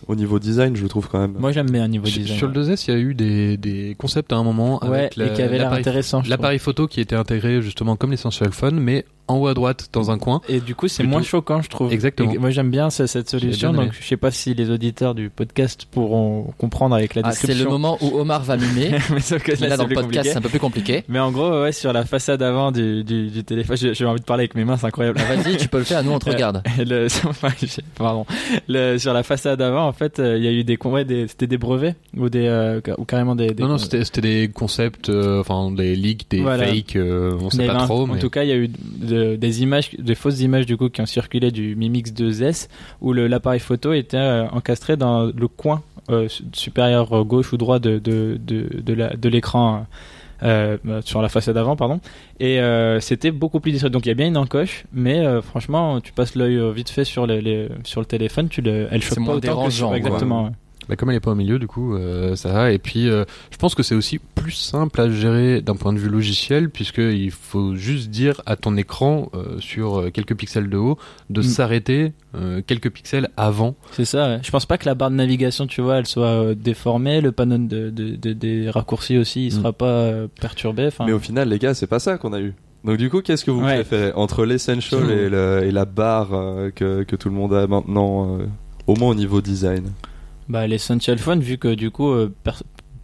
[0.07, 1.35] au niveau design, je le trouve quand même.
[1.39, 2.37] Moi, j'aime bien niveau Sur- design.
[2.37, 5.15] Sur le 2S, il y a eu des, des concepts à un moment ouais, avec
[5.15, 6.23] la- et qui avait l'air l'appareil- intéressant.
[6.23, 9.89] je l'appareil photo qui était intégré justement comme l'essential phone, mais en haut à droite
[9.93, 10.41] dans un coin.
[10.49, 11.91] Et du coup, c'est moins choquant, je trouve.
[11.91, 12.31] Exactement.
[12.31, 13.73] Et moi, j'aime bien ce- cette solution.
[13.73, 17.47] Donc, je sais pas si les auditeurs du podcast pourront comprendre avec la Ah, c'est
[17.47, 17.65] description.
[17.65, 18.91] le moment où Omar va mimer.
[19.11, 21.03] Mais sauf que là, là, dans le podcast, c'est un peu plus compliqué.
[21.07, 24.25] Mais en gros, ouais, sur la façade avant du, du, du téléphone, j'ai envie de
[24.25, 25.19] parler avec mes mains, c'est incroyable.
[25.21, 26.03] Ah, Vas-y, tu peux le faire.
[26.03, 26.61] Nous, on te Euh, regarde.
[26.77, 27.07] Le,
[27.97, 28.25] pardon.
[28.67, 31.05] Le, sur la façade avant, en fait, euh, il y a eu des, con- ouais,
[31.05, 33.47] des c'était des brevets ou des euh, ou carrément des.
[33.53, 36.65] des Non, non, c'était c'était des concepts, euh, enfin des leaks, des Voilà.
[36.67, 38.03] fakes, euh, on sait pas trop.
[38.03, 38.19] En mais...
[38.19, 38.75] tout cas, il y a eu de-
[39.37, 42.67] des images, des fausses images du coup qui ont circulé du Mi Mix 2S
[43.01, 47.57] où l'appareil photo était euh, encastré dans le coin euh, su- supérieur euh, gauche ou
[47.57, 49.85] droit de de de, l'écran.
[50.43, 51.99] euh, sur la façade avant pardon
[52.39, 55.39] et euh, c'était beaucoup plus discret donc il y a bien une encoche mais euh,
[55.43, 59.03] franchement tu passes l'œil vite fait sur les, les- sur le téléphone tu le elle
[59.03, 60.51] choque pas moins autant que dérangeant, exactement ouais.
[60.89, 62.71] Bah, comme elle est pas au milieu, du coup, euh, ça va.
[62.71, 65.99] Et puis, euh, je pense que c'est aussi plus simple à gérer d'un point de
[65.99, 70.97] vue logiciel, puisqu'il faut juste dire à ton écran, euh, sur quelques pixels de haut,
[71.29, 71.43] de Mm.
[71.43, 73.75] s'arrêter euh, quelques pixels avant.
[73.91, 74.39] C'est ça, ouais.
[74.41, 77.57] je pense pas que la barre de navigation, tu vois, elle soit déformée, le panneau
[77.59, 79.57] de, de- de- des raccourcis aussi, il Mm.
[79.57, 80.89] sera pas perturbé.
[81.05, 82.53] Mais au final, les gars, c'est pas ça qu'on a eu.
[82.83, 83.75] Donc du coup, qu'est-ce que vous Ouais.
[83.75, 87.67] préférez entre l'essential et, le- et la barre euh, que, que tout le monde a
[87.67, 88.45] maintenant, euh,
[88.87, 89.83] au moins au niveau design?
[90.51, 92.33] Bah, l'essential phone, vu que du coup, euh,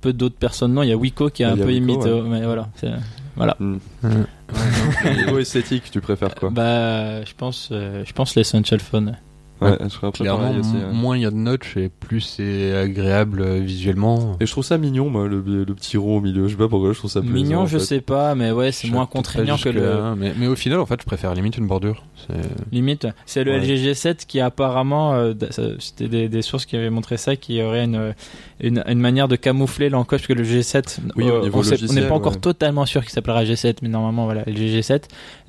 [0.01, 2.11] peu d'autres personnes non, il y a Wiko qui a Il un peu Wiko, imité,
[2.11, 2.21] ouais.
[2.29, 2.67] mais voilà.
[2.75, 2.91] c'est-
[3.35, 3.55] Voilà.
[3.61, 6.49] Au niveau esthétique, tu préfères quoi?
[6.49, 9.15] Bah, je pense, euh, je pense l'essential phone.
[9.59, 10.93] Ouais, je serais Clairement, pareil aussi, ouais.
[10.93, 14.37] moins il y a de notch et plus c'est agréable euh, visuellement.
[14.39, 16.47] Et je trouve ça mignon, moi, le, le petit rond au milieu.
[16.47, 17.33] Je sais pas pourquoi, je trouve ça plaisant.
[17.33, 17.83] Mignon, je fait.
[17.83, 20.15] sais pas, mais ouais, c'est moins contraignant que le.
[20.15, 22.03] Mais, mais au final, en fait, je préfère limite une bordure.
[22.27, 22.33] C'est-
[22.71, 23.59] Limite, c'est le Ouais.
[23.65, 25.33] LG G7 qui apparemment, euh,
[25.79, 28.13] c'était des, des sources qui avaient montré ça, qui aurait une,
[28.59, 32.07] une, une manière de camoufler l'encoche, parce que le G7, Oui, au niveau on n'est
[32.07, 32.39] pas encore ouais.
[32.39, 35.03] totalement sûr qu'il s'appellera G7, mais normalement, voilà, le G7,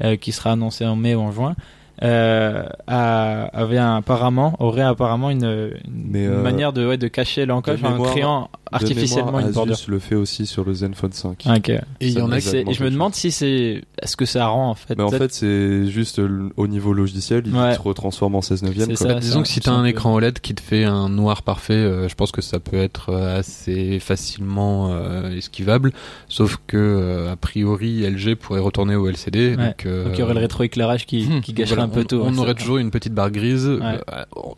[0.05, 1.55] euh, qui sera annoncé en mai ou en juin,
[2.03, 7.91] euh, avait apparemment, aurait apparemment une, une euh, manière de, ouais, de cacher l'encoche en
[7.93, 9.75] mémoire- créant artificiellement mémoire, une bordure.
[9.75, 11.43] Asus le fait aussi sur le Zenfone 5.
[11.47, 11.69] Ah, ok.
[11.71, 14.75] Et il y en a je me demande si c'est, est-ce que ça rend en
[14.75, 14.97] fait.
[14.97, 16.21] Mais en peut-être- fait, c'est juste
[16.57, 17.75] au niveau logiciel, il Ouais.
[17.75, 18.89] se retransforme en 16 neuvième.
[18.91, 19.07] C'est quoi.
[19.09, 19.15] ça.
[19.15, 22.09] Bah, disons que si t'as un écran OLED qui te fait un noir parfait, euh,
[22.09, 25.93] je pense que ça peut être euh, assez facilement euh, esquivable.
[26.29, 29.57] Sauf que euh, a priori LG pourrait retourner au LCD.
[29.57, 29.67] Ouais.
[29.69, 31.41] Donc, euh, Donc il y aurait le rétroéclairage qui, Hmm.
[31.41, 32.17] qui gâcherait voilà, un peu on, tout.
[32.25, 33.99] On ouais, aurait toujours une petite barre grise euh,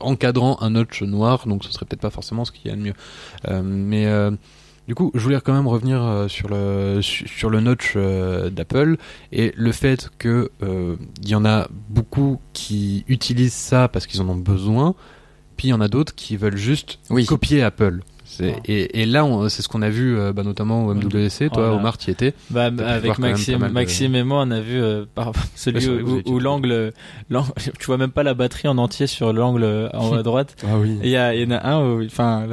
[0.00, 2.80] encadrant un notch noir, donc ce serait peut-être pas forcément ce qu'il y a de
[2.82, 2.94] mieux.
[3.48, 3.60] Euh,
[4.00, 4.30] mais euh,
[4.88, 8.50] du coup, je voulais quand même revenir euh, sur le su- sur le notch euh,
[8.50, 8.96] d'Apple
[9.30, 14.20] et le fait que euh, il y en a beaucoup qui utilisent ça parce qu'ils
[14.22, 14.94] en ont besoin,
[15.56, 17.24] puis il y en a d'autres qui veulent juste Oui.
[17.26, 18.00] copier Apple.
[18.38, 18.56] Ouais.
[18.66, 21.50] Et, et là, c'est ce qu'on a vu euh, bah, notamment au MWC.
[21.52, 21.72] Toi, Voilà.
[21.74, 22.34] Omar, tu y étais.
[22.50, 26.02] Bah, avec Maxime, mal de- Maxime et moi, on a vu euh, par, celui Ouais,
[26.02, 26.92] où, où l'angle,
[27.78, 30.56] tu vois même pas la batterie en entier sur l'angle euh, en haut à droite.
[30.64, 30.98] Ah oui.
[31.02, 32.46] Il y, en a un où, enfin,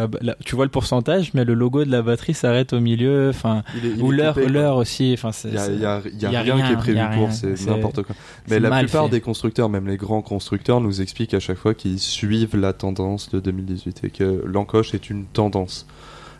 [0.45, 3.63] tu vois le pourcentage, mais le logo de la batterie s'arrête au milieu, enfin,
[3.99, 5.31] ou l'heure, l'heure aussi, enfin.
[5.45, 8.15] Il y a, y y rien, rien, qui est prévu pour, c'est C'est- n'importe quoi.
[8.49, 9.11] Mais la plupart fait.
[9.11, 13.29] des constructeurs, même les grands constructeurs, nous expliquent à chaque fois qu'ils suivent la tendance
[13.29, 15.66] de 2018 et que l'encoche est une tendance.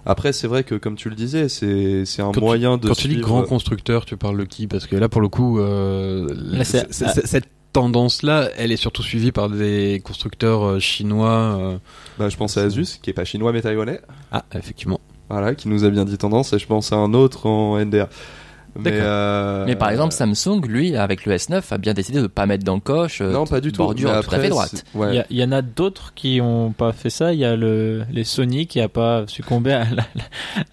[0.05, 2.87] Après, c'est vrai que, comme tu le disais, c'est c'est un Quand tu- moyen de
[2.87, 4.67] Quand tu dis grand constructeur, tu parles de qui?
[4.67, 9.49] Parce que là, pour le coup, euh, Là, cette tendance-là, elle est surtout suivie par
[9.49, 11.57] des constructeurs euh, chinois.
[11.59, 11.77] euh,
[12.17, 13.99] Bah, je pense à Asus, qui est pas chinois mais taïwanais,
[14.31, 14.99] Ah, effectivement.
[15.29, 18.07] voilà, qui nous a bien dit tendance, et je pense à un autre en NDR.
[18.79, 22.45] Mais, euh, Mais par exemple, Samsung, lui, avec le S9, a bien décidé de pas
[22.45, 23.21] mettre d'encoche.
[23.21, 23.77] euh, non, pas du tout.
[23.83, 24.83] Bordure mais tout à fait droite.
[24.93, 25.15] Il ouais.
[25.15, 27.33] y, a- il y en a d'autres qui ont pas fait ça.
[27.33, 30.03] Il y a le, les Sony qui a pas succombé à, la-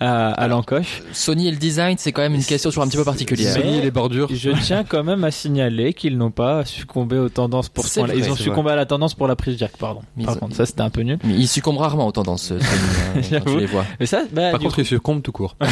[0.00, 1.02] à, à l'encoche.
[1.12, 3.52] Sony et le design, c'est quand même une question toujours un petit peu particulière.
[3.54, 4.28] Sony et les bordures.
[4.32, 8.14] Je tiens quand même à signaler qu'ils n'ont pas succombé aux tendances pour ce vrai,
[8.16, 10.00] Ils ont succombé à la tendance pour la prise jack, pardon.
[10.16, 11.18] Mais Par ils ont- contre, ça c'était un peu nul.
[11.24, 13.54] Mais il succombe rarement aux tendances, euh, Sony, hein, quand J'avoue.
[13.54, 13.84] tu les vois.
[14.00, 15.56] Mais ça, bah, Par contre, ils succombent tout court.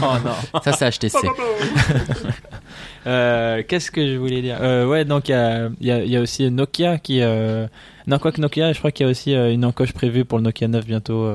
[0.00, 0.60] Oh, non.
[0.62, 1.18] Ça, c'est HTC.
[3.06, 4.58] Euh, Qu'est-ce que je voulais dire?
[4.60, 7.22] Euh, Ouais, donc il y a, aussi Nokia qui.
[7.22, 7.66] Euh...
[8.06, 10.44] Non, quoi que Nokia, je crois qu'il y a aussi une encoche prévue pour le
[10.44, 11.32] Nokia 9 bientôt.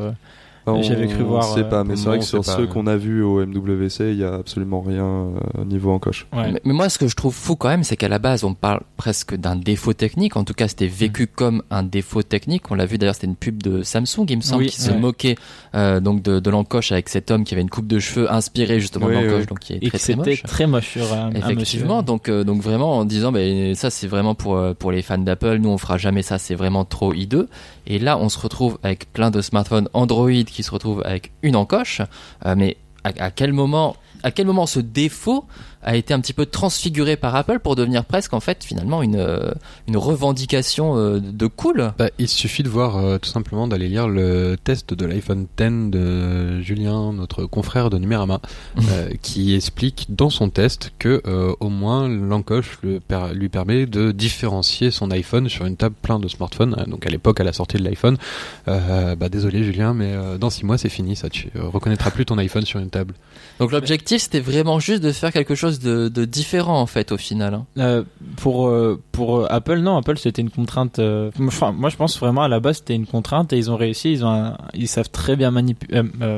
[0.66, 2.88] On J'avais cru voir, sait euh, pas, mais c'est vrai que on sur ceux qu'on
[2.88, 6.26] a vus au MWC, il y a absolument rien euh, niveau encoche.
[6.34, 6.52] Ouais.
[6.54, 8.54] Mais, mais moi, ce que je trouve fou quand même, c'est qu'à la base, on
[8.54, 10.38] parle presque d'un défaut technique.
[10.38, 12.72] En tout cas, c'était vécu comme un défaut technique.
[12.72, 14.92] On l'a vu d'ailleurs, c'était une pub de Samsung, il me semble, Oui, qui se
[14.92, 15.36] moquait
[15.76, 18.80] euh, donc de, de l'encoche avec cet homme qui avait une coupe de cheveux inspirée
[18.80, 19.46] justement Oui, de l'encoche, oui.
[19.48, 20.44] donc qui est Et très très c'était moche.
[20.44, 24.36] très moche sur un, Effectivement, donc euh, donc vraiment en disant ben ça c'est vraiment
[24.36, 27.50] pour euh, pour les fans d'Apple, nous on fera jamais ça, c'est vraiment trop hideux.
[27.88, 31.56] Et là on se retrouve avec plein de smartphones Android qui se retrouvent avec une
[31.56, 32.02] encoche,
[32.46, 35.46] Euh, mais à quel moment à quel moment ce défaut
[35.84, 39.16] a été un petit peu transfiguré par Apple pour devenir presque en fait finalement une
[39.18, 39.52] euh,
[39.88, 41.94] une revendication euh, de cool.
[41.98, 45.92] Bah, il suffit de voir euh, tout simplement d'aller lire le test de l'iPhone X
[45.92, 48.40] de Julien, notre confrère de Numérama,
[48.92, 53.86] euh, qui explique dans son test que euh, au moins l'encoche le per- lui permet
[53.86, 56.76] de différencier son iPhone sur une table plein de smartphones.
[56.88, 58.18] Donc à l'époque, à la sortie de l'iPhone,
[58.66, 62.66] bah désolé Julien, mais dans six mois c'est fini, ça tu reconnaîtras plus ton iPhone
[62.66, 63.14] sur une table.
[63.60, 67.18] Donc l'objectif c'était vraiment juste de faire quelque chose de, de différent en fait au
[67.18, 67.54] final.
[67.54, 67.66] hein.
[67.78, 68.04] Euh,
[68.38, 71.00] pour euh, pour euh, Apple, non, Apple c'était une contrainte.
[71.00, 74.12] moi je pense vraiment à la base c'était une contrainte et ils ont réussi.
[74.12, 75.88] Ils ont ils savent très bien manipu-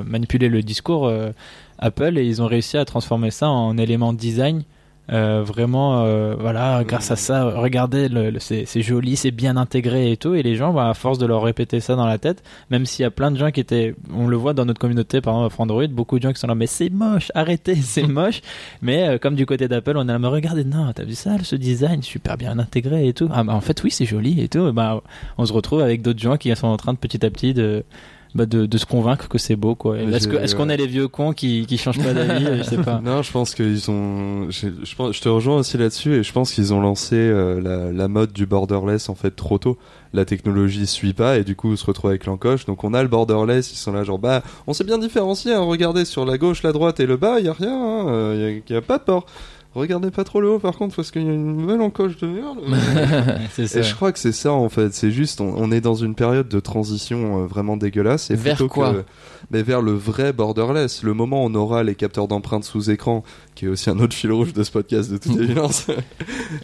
[0.05, 1.11] manipuler le discours
[1.79, 4.63] Apple et ils ont réussi à transformer ça en élément design.
[5.11, 10.33] Euh, vraiment, euh, voilà, grâce à ça, regardez, c'est joli, c'est bien intégré et tout.
[10.33, 13.03] Et les gens, bah, à force de leur répéter ça dans la tête, même s'il
[13.03, 15.55] y a plein de gens qui étaient, on le voit dans notre communauté, par exemple,
[15.59, 18.41] Android, beaucoup de gens qui sont là, mais c'est moche, arrêtez, c'est moche.
[18.81, 21.31] Mais euh, comme du côté d'Apple, on est là, mais regardez, non, t'as vu ça,
[21.43, 23.29] ce design super bien intégré et tout.
[23.31, 24.71] Ah, bah, en fait, oui, c'est joli et tout.
[24.73, 25.01] Bah,
[25.37, 27.83] on se retrouve avec d'autres gens qui sont en train de petit à petit de
[28.35, 29.97] bah, de, de se convaincre que c'est beau quoi.
[29.97, 33.01] Est-ce qu'on est les vieux cons qui qui changent pas d'avis Je sais pas.
[33.03, 34.51] Non, je pense qu'ils ont.
[34.51, 37.61] Je, je, pense- je te rejoins aussi là-dessus et je pense qu'ils ont lancé euh,
[37.61, 39.77] la, la mode du borderless en fait trop tôt.
[40.13, 42.65] La technologie suit pas et du coup on se retrouve avec l'encoche.
[42.65, 45.53] Donc on a le borderless, ils sont là genre bah on s'est bien différencié.
[45.53, 48.09] Hein, regardez sur la gauche, la droite et le bas, il y a rien, il
[48.09, 48.33] hein,
[48.67, 49.25] y, a, y a pas de port.
[49.75, 52.27] Regardez pas trop le haut par contre parce qu'il y a une nouvelle encoche de
[52.27, 52.59] merde.
[53.51, 53.79] c'est ça.
[53.79, 56.15] Et je crois que c'est ça en fait, c'est juste on, on est dans une
[56.15, 59.03] période de transition euh, vraiment dégueulasse et Vers plutôt quoi que
[59.51, 63.23] mais vers le vrai borderless, le moment où on aura les capteurs d'empreintes sous écran
[63.53, 65.87] qui est aussi un autre fil rouge de ce podcast de toute évidence.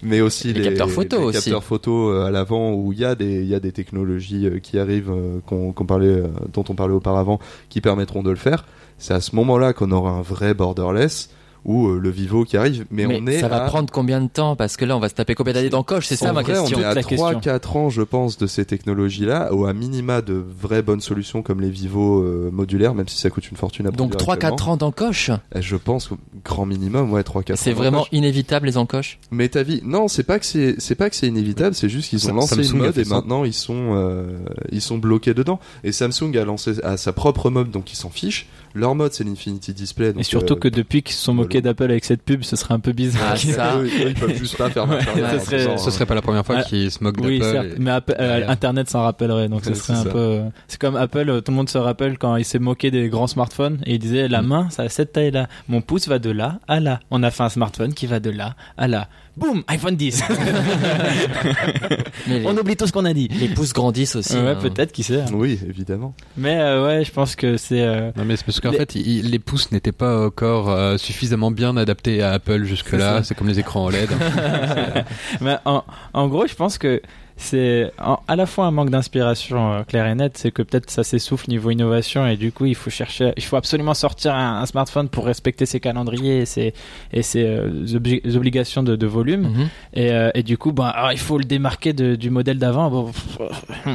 [0.01, 1.33] mais aussi Les les, capteurs photo les aussi.
[1.43, 4.47] capteurs photo euh, à l'avant où il y a des il y a des technologies
[4.47, 5.11] euh, qui arrivent
[5.45, 8.65] qu'on qu'on parlait dont on parlait auparavant qui permettront de le faire.
[8.97, 11.29] C'est à ce moment-là qu'on aura un vrai borderless
[11.65, 14.19] ou euh, le Vivo qui arrive mais, Mais on est ça va à prendre combien
[14.21, 14.55] de temps?
[14.55, 16.77] Parce que là, on va se taper combien d'années d'encoche C'est ça ma vrai, question.
[16.77, 17.39] On est à La question.
[17.39, 21.61] 3-4 ans, je pense, de ces technologies-là, ou à minima de vraies bonnes solutions comme
[21.61, 24.71] les Vivo euh, modulaires, même si ça coûte une fortune à Donc produire 3-4 actuellement.
[24.73, 27.55] ans d'encoche Et Je pense, que grand minimum, ouais, 3-4 ans.
[27.55, 29.19] C'est vraiment inévitable les encoches?
[29.29, 32.09] Mais ta vie, non, c'est pas que c'est, c'est pas que c'est inévitable, c'est juste
[32.09, 33.15] qu'ils ont lancé Samsung une mode et ça.
[33.15, 34.39] maintenant ils sont, euh,
[34.71, 35.59] ils sont bloqués dedans.
[35.83, 38.47] Et Samsung a lancé à sa propre mode, donc ils s'en fichent.
[38.73, 40.13] Leur mode, c'est l'Infinity Display.
[40.13, 42.55] Donc, Et surtout euh, que depuis qu'ils se sont moqués d'Apple avec cette pub, ce
[42.55, 43.33] serait un peu bizarre.
[43.33, 43.77] Ah, ça.
[43.77, 44.99] eux, ils peuvent juste pas faire Ouais,
[45.39, 47.51] ce serait- Ce serait pas la première fois Ah, qu'ils se moquent Oui, d'Apple.
[47.51, 48.47] certes, et- mais Apple- euh.
[48.47, 50.09] Internet s'en rappellerait, donc ce serait c'est un ça.
[50.09, 50.17] peu.
[50.19, 53.27] euh, C'est comme Apple, tout le monde se rappelle quand il s'est moqué des grands
[53.27, 54.47] smartphones et il disait la Mm.
[54.47, 55.47] main, ça a cette taille-là.
[55.67, 56.99] Mon pouce va de là à là.
[57.11, 59.07] On a fait un smartphone qui va de là à là.
[59.37, 60.23] Boum, iPhone 10.
[62.27, 63.27] Mais les, On oublie tout ce qu'on a dit.
[63.29, 64.35] les pouces grandissent aussi.
[64.35, 64.55] ouais, hein.
[64.61, 65.23] peut-être, qui sait.
[65.33, 66.13] Oui, évidemment.
[66.37, 67.81] Mais euh, ouais, je pense que c'est.
[67.81, 70.97] euh, Non mais c'est parce qu'en Les- fait il- les pouces n'étaient pas encore euh,
[70.97, 74.09] suffisamment bien adaptés à Apple jusque C'est comme les écrans OLED.
[75.41, 77.01] Mais en, en gros, je pense que
[77.41, 77.91] c'est
[78.27, 81.49] à la fois un manque d'inspiration euh, clair et net, c'est que peut-être ça s'essouffle
[81.49, 85.09] niveau innovation et du coup il faut chercher, il faut absolument sortir un, un smartphone
[85.09, 86.73] pour respecter ses calendriers et ses,
[87.11, 89.41] et ses euh, obli- obligations de, de volume.
[89.41, 89.69] Mhm.
[89.93, 92.89] Et, euh, et du coup, alors, il faut le démarquer de- du modèle d'avant.
[92.89, 93.11] Bon,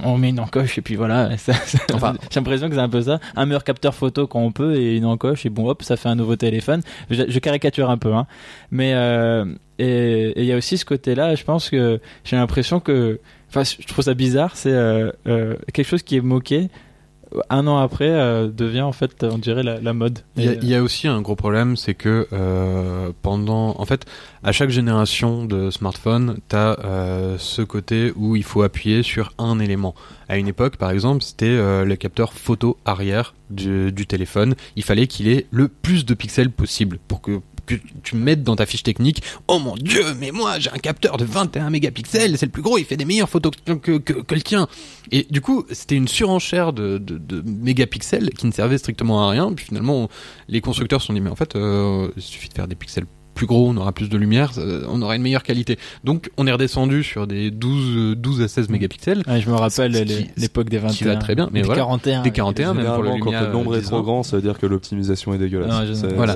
[0.05, 1.37] on met une encoche et puis voilà.
[1.39, 3.21] Ça- ça- Enfin- j'ai l'impression que c'est un peu ça.
[3.37, 6.09] Un meilleur capteur photo quand on peut et une encoche et bon hop, ça fait
[6.09, 6.83] un nouveau téléphone.
[7.11, 8.27] Je, je caricature un peu, hein.
[8.71, 9.45] Mais euh,
[9.79, 11.35] et il y a aussi ce côté-là.
[11.35, 14.57] Je pense que j'ai l'impression que, enfin, je trouve ça bizarre.
[14.57, 16.69] C'est euh, euh, quelque chose qui est moqué.
[17.51, 20.21] Un an après, euh, devient en fait, on dirait la, la mode.
[20.37, 23.75] Il y, a, Et, il y a aussi un gros problème, c'est que euh, pendant,
[23.79, 24.07] en fait,
[24.45, 29.59] à chaque génération de smartphone, t'as euh, ce côté où il faut appuyer sur un
[29.59, 29.97] élément.
[30.29, 34.55] À une époque, par exemple, c'était le capteur photo arrière du, du téléphone.
[34.77, 38.57] Il fallait qu'il ait le plus de pixels possible pour que que tu mettes dans
[38.57, 42.47] ta fiche technique oh mon dieu mais moi j'ai un capteur de 21 mégapixels c'est
[42.47, 44.69] le plus gros il fait des meilleures photos que, que, que- que le tien
[45.13, 49.31] et du coup c'était une surenchère de, de, de mégapixels qui ne servait strictement à
[49.31, 50.09] rien puis finalement on-
[50.49, 53.07] les constructeurs se sont dit mais en fait euh, il suffit de faire des pixels
[53.35, 54.51] plus gros, on aura plus de lumière,
[54.89, 55.79] on aura une meilleure qualité.
[56.05, 59.23] Donc on est redescendu sur des 12, euh, 12 à 16 mégapixels.
[59.29, 59.93] Ouais, je me rappelle
[60.39, 60.95] l'époque des 21.
[60.95, 61.83] qui va très bien, mais des voilà.
[61.83, 62.23] 41.
[62.23, 64.03] Des 41 même pour le quand le nombre euh, est trop 10 ans.
[64.05, 65.69] grand, ça veut dire que l'optimisation est dégueulasse.
[65.71, 66.35] Non, je- C'est- Voilà.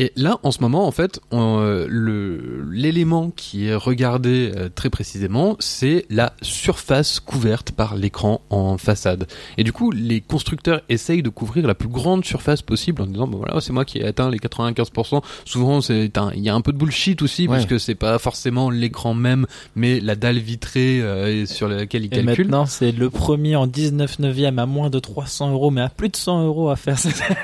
[0.00, 4.70] Et là, en ce moment, en fait, on, euh, le l'élément qui est regardé euh,
[4.74, 9.26] très précisément, c'est la surface couverte par l'écran en façade.
[9.58, 13.26] Et du coup, les constructeurs essayent de couvrir la plus grande surface possible en disant,
[13.28, 15.20] bon voilà, c'est moi qui ai atteint les 95%.
[15.44, 17.58] Souvent, il y a un peu de bullshit aussi, Ouais.
[17.58, 19.44] puisque c'est pas forcément l'écran même,
[19.76, 22.46] mais la dalle vitrée euh, sur laquelle ils Et calculent.
[22.46, 26.08] maintenant, c'est le premier en 19 neuvième à moins de 300 euros, mais à plus
[26.08, 26.96] de 100 euros à faire.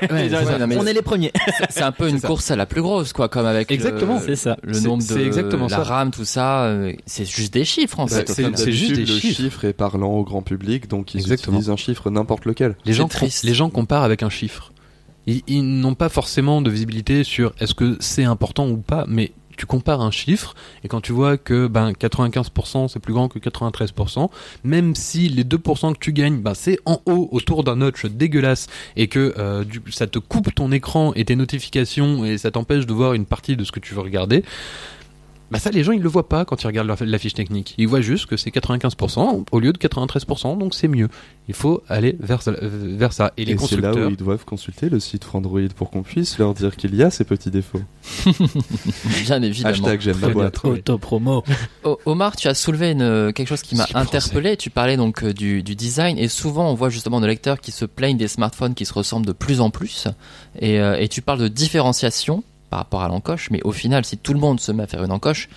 [0.09, 0.27] Ouais,
[0.67, 1.31] non, on est les premiers.
[1.69, 4.15] C'est un peu une course à la plus grosse, quoi, comme avec Exactement.
[4.19, 4.57] le, C'est ça.
[4.63, 5.83] le nombre de c'est exactement la ça.
[5.83, 6.63] RAM, tout ça.
[6.65, 8.29] euh, C'est juste des chiffres en Bah, fait.
[8.29, 9.35] c'est- juste des le chiffres.
[9.41, 11.57] chiffre est parlant au grand public, donc ils Exactement.
[11.57, 12.75] utilisent un chiffre n'importe lequel.
[12.85, 13.43] Les gens, triste.
[13.43, 14.71] les gens comparent avec un chiffre.
[15.25, 19.31] Ils, ils n'ont pas forcément de visibilité sur est-ce que c'est important ou pas, mais
[19.57, 23.39] tu compares un chiffre et quand tu vois que ben 95% c'est plus grand que
[23.39, 24.29] 93%,
[24.63, 28.67] même si les 2% que tu gagnes, ben c'est en haut autour d'un notch dégueulasse
[28.95, 32.93] et que euh, ça te coupe ton écran et tes notifications et ça t'empêche de
[32.93, 34.43] voir une partie de ce que tu veux regarder.
[35.49, 37.73] Bah ça, les gens, ils le voient pas quand ils regardent leur- la fiche technique.
[37.77, 41.07] Ils voient juste que c'est 95% au lieu de 93%, donc c'est mieux.
[41.47, 43.31] Il faut aller vers, ça- euh, vers ça.
[43.37, 46.37] Et les Et c'est là où ils doivent consulter le site Android pour qu'on puisse
[46.37, 47.81] leur dire qu'il y a ces petits défauts.
[49.25, 49.73] Bien évidemment.
[49.73, 50.65] Hashtag j'aime la Très boîte.
[50.65, 51.43] Auto-promo.
[52.05, 53.97] Omar, tu as soulevé une, euh, quelque chose qui m'a français.
[54.17, 54.57] interpellé.
[54.57, 57.71] Tu parlais donc euh, du, du design et souvent on voit justement de lecteurs qui
[57.71, 60.07] se plaignent des smartphones qui se ressemblent de plus en plus.
[60.59, 64.33] Et, et tu parles de différenciation par rapport à l'encoche, mais au final, si tout
[64.33, 65.49] le monde se met à faire une encoche,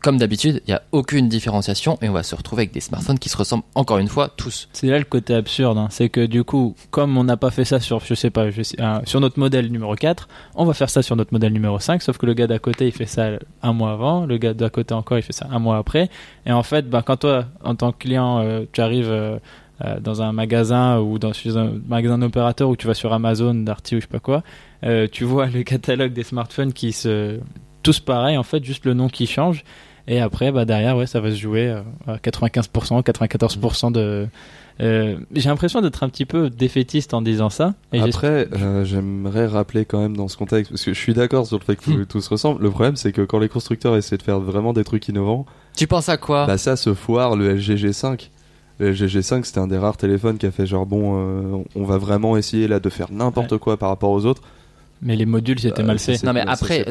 [0.00, 3.18] comme d'habitude, il n'y a aucune différenciation et on va se retrouver avec des smartphones
[3.18, 4.68] qui se ressemblent encore une fois tous.
[4.72, 5.88] C'est là le côté absurde, hein.
[5.90, 9.00] c'est que du coup, comme on n'a pas fait ça sur, je sais pas, euh,
[9.04, 12.16] sur notre modèle numéro 4, on va faire ça sur notre modèle numéro 5, sauf
[12.18, 13.30] que le gars d'à côté il fait ça
[13.62, 16.08] un mois avant, le gars d'à côté encore il fait ça un mois après,
[16.46, 19.38] et en fait, bah, quand toi, en tant que client, euh, tu arrives euh,
[20.00, 23.98] dans un magasin ou dans un magasin d'opérateur ou tu vas sur Amazon, Darty ou
[23.98, 24.42] je sais pas quoi,
[24.84, 27.40] euh, tu vois le catalogue des smartphones qui se
[27.82, 29.64] tous pareils en fait, juste le nom qui change.
[30.10, 34.26] Et après, bah derrière, ouais, ça va se jouer euh, à 95%, 94% de.
[34.80, 37.74] Euh, J'ai l'impression d'être un petit peu défaitiste en disant ça.
[37.92, 41.46] Et Après, euh, j'aimerais rappeler quand même dans ce contexte, parce que je suis d'accord
[41.46, 42.06] sur le fait que Hmm.
[42.06, 42.62] tout se ressemble.
[42.62, 45.44] Le problème, c'est que quand les constructeurs essaient de faire vraiment des trucs innovants,
[45.76, 46.46] Tu penses à quoi?
[46.46, 48.30] bah ça se foire le LG G5.
[48.78, 51.84] Le LG G5, c'était un des rares téléphones qui a fait genre bon, euh, on
[51.84, 54.42] va vraiment essayer là de faire n'importe quoi par rapport aux autres.
[55.00, 56.26] Mais les modules, c'était Euh, mal ça fait.
[56.26, 56.84] Non, mais ça après,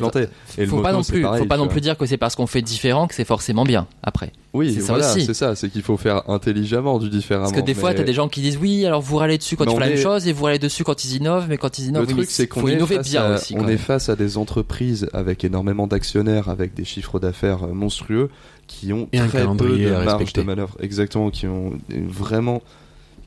[0.68, 2.62] faut pas non plus, pareil, faut pas non plus dire que c'est parce qu'on fait
[2.62, 3.86] différent que c'est forcément bien.
[4.02, 5.26] Après, Oui, C'est ça voilà, aussi.
[5.26, 7.50] c'est ça, c'est qu'il faut faire intelligemment du différemment.
[7.50, 9.56] parce que des fois, mais t'as des gens qui disent oui, alors vous râlez dessus
[9.58, 11.48] quand Mais ils font on la même chose et vous râlez dessus quand ils innovent,
[11.50, 13.56] mais quand ils innovent, Le truc, c'est qu'on innover bien à, aussi.
[13.58, 18.30] on est face à des entreprises avec énormément d'actionnaires, avec des chiffres d'affaires euh, monstrueux,
[18.68, 20.76] qui ont Et un très peu de marge de manœuvre.
[20.80, 22.62] Exactement, qui ont vraiment,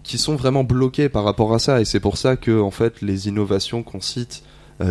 [0.02, 1.80] qui sont vraiment bloqués par rapport à ça.
[1.80, 4.42] Et c'est pour ça que, en fait, les innovations qu'on cite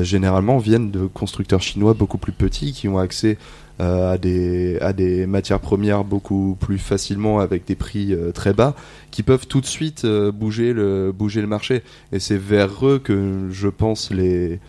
[0.04, 3.38] généralement viennent de constructeurs chinois beaucoup plus petits, qui ont accès
[3.82, 8.54] euh, à des à des matières premières beaucoup plus facilement avec des prix euh, très
[8.54, 8.76] bas,
[9.10, 11.82] qui peuvent tout de suite euh, bouger le bouger le marché.
[12.12, 14.60] Et c'est vers eux que je pense les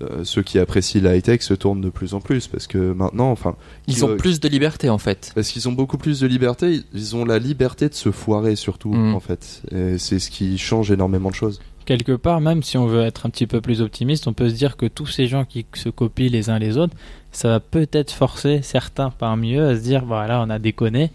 [0.00, 3.32] euh, ceux qui apprécient la high-tech se tournent de plus en plus parce que maintenant,
[3.32, 3.56] enfin,
[3.88, 5.32] Ils ont plus de liberté en fait.
[5.34, 8.92] parce qu'ils ont beaucoup plus de liberté, ils ont la liberté de se foirer surtout
[8.92, 9.14] Mm.
[9.14, 9.62] en fait.
[9.72, 11.58] Et c'est ce qui change énormément de choses.
[11.88, 14.54] Quelque part, même si on veut être un petit peu plus optimiste, on peut se
[14.54, 16.94] dire que tous ces gens qui se copient les uns les autres,
[17.32, 21.10] ça va peut-être forcer certains parmi eux à se dire, voilà, on a déconné.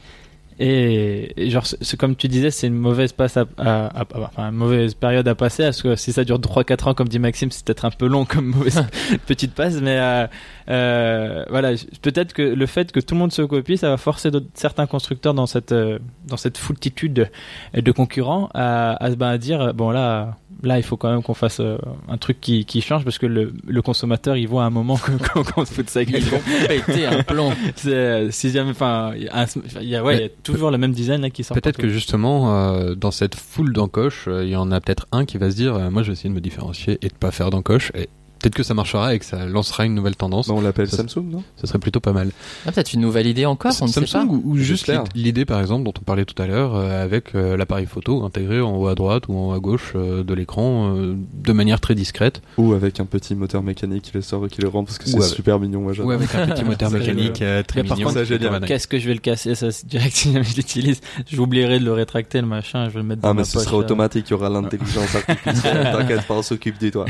[0.59, 4.49] Et, et genre, c'est comme tu disais, c'est une mauvaise passe à, à- à- enfin,
[4.49, 5.63] une mauvaise période à passer.
[5.63, 8.23] Parce que si ça dure 3-4 ans, comme dit Maxime, c'est peut-être un peu long
[8.25, 8.83] comme mauvaise
[9.25, 9.75] petite passe.
[9.81, 10.27] Mais euh,
[10.69, 11.71] euh, voilà,
[12.03, 15.33] peut-être que le fait que tout le monde se copie, ça va forcer certains constructeurs
[15.33, 15.97] dans cette euh,
[16.27, 20.83] dans cette foultitude de, de concurrents à, à, ben, à dire bon là là il
[20.83, 23.81] faut quand même qu'on fasse euh, un truc qui, qui change parce que le, le
[23.81, 24.97] consommateur il voit à un moment
[25.53, 26.21] qu'on se fout de sa gueule.
[26.21, 27.23] Ils vont péter un.
[27.75, 31.29] C'est euh, si jamais enfin il y a, ouais, y toujours le même design là
[31.29, 31.55] qui sort.
[31.55, 35.25] Peut-être que justement, euh, dans cette foule d'encoches, euh, il y en a peut-être un
[35.25, 37.31] qui va se dire, euh, moi je vais essayer de me différencier et de pas
[37.31, 37.91] faire d'encoches.
[37.95, 38.09] Et
[38.43, 40.49] peut-être que ça marchera et que ça lancera une nouvelle tendance.
[40.49, 41.43] on l'appelle Ça- Samsung, non?
[41.55, 42.29] Ce serait plutôt pas mal.
[42.67, 44.07] Ah, Peut-être une nouvelle idée encore, on ne sait pas.
[44.07, 47.33] Samsung ou, ou juste l'idée par exemple dont on parlait tout à l'heure euh, avec
[47.35, 50.33] euh, l'appareil photo intégré en haut à droite ou en haut à gauche euh, de
[50.33, 54.45] l'écran euh, de manière très discrète Ou avec un petit moteur mécanique qui les sort
[54.45, 55.81] et qui les rend parce que c'est avec- super mignon.
[55.81, 58.11] Moi, ou avec un petit moteur mécanique euh, très Mais par mignon.
[58.11, 58.21] ça,
[58.67, 60.99] Qu'est-ce que je vais le casser ça c'est direct si jamais je l'utilise
[61.31, 63.53] J'oublierai de le rétracter le machin, je vais le mettre dans Ah, ma mais ce
[63.53, 65.89] poche, sera automatique, il y aura l'intelligence artificielle.
[65.97, 67.05] T'inquiète pas, on s'occupe de toi.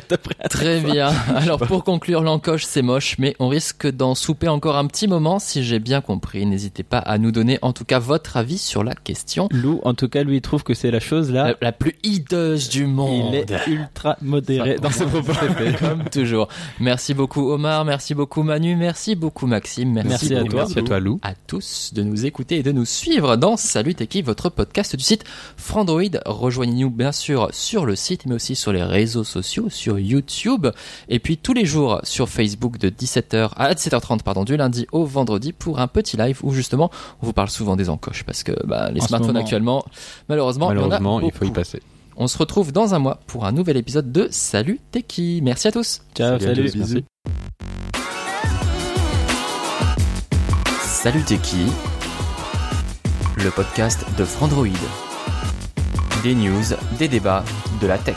[0.00, 1.08] Pour être prêt à Très bien.
[1.36, 5.38] Alors pour conclure, l'encoche c'est moche, mais on risque d'en souper encore un petit moment
[5.38, 6.46] si j'ai bien compris.
[6.46, 9.48] N'hésitez pas à nous donner en tout cas votre avis sur la question.
[9.50, 11.48] Lou, en tout cas, lui, il trouve que c'est la chose là.
[11.48, 13.34] La, la plus hideuse du monde.
[13.34, 15.32] il est ultra modéré dans ses propos.
[15.78, 16.48] Comme toujours.
[16.80, 20.60] Merci beaucoup Omar, merci beaucoup Manu, merci beaucoup Maxime, merci, Merci à toi.
[20.60, 21.18] Merci à toi Lou.
[21.22, 25.04] à tous de nous écouter et de nous suivre dans Salut Techie, votre podcast du
[25.04, 25.24] site
[25.56, 26.02] Frandroid.
[26.26, 30.66] Rejoignez-nous bien sûr sur le site, mais aussi sur les réseaux sociaux, sur YouTube,
[31.08, 35.04] et puis tous les jours sur Facebook de 17h à 17h30, pardon, du lundi au
[35.04, 36.90] vendredi pour un petit live où justement
[37.22, 39.40] on vous parle souvent des encoches parce que bah, les En smartphones moment.
[39.44, 39.84] actuellement,
[40.28, 41.80] malheureusement, il y en a Malheureusement, il faut y passer.
[42.16, 45.40] On se retrouve dans un mois pour un nouvel épisode de Salut Techie.
[45.42, 46.02] Merci à tous.
[46.14, 46.70] Ciao, Salut salut.
[46.70, 46.94] tous, Bisous.
[46.94, 47.04] merci.
[50.80, 51.66] Salut Techie,
[53.36, 54.68] le podcast de Frandroid.
[56.22, 56.62] Des news,
[56.98, 57.44] des débats,
[57.82, 58.16] de la tech.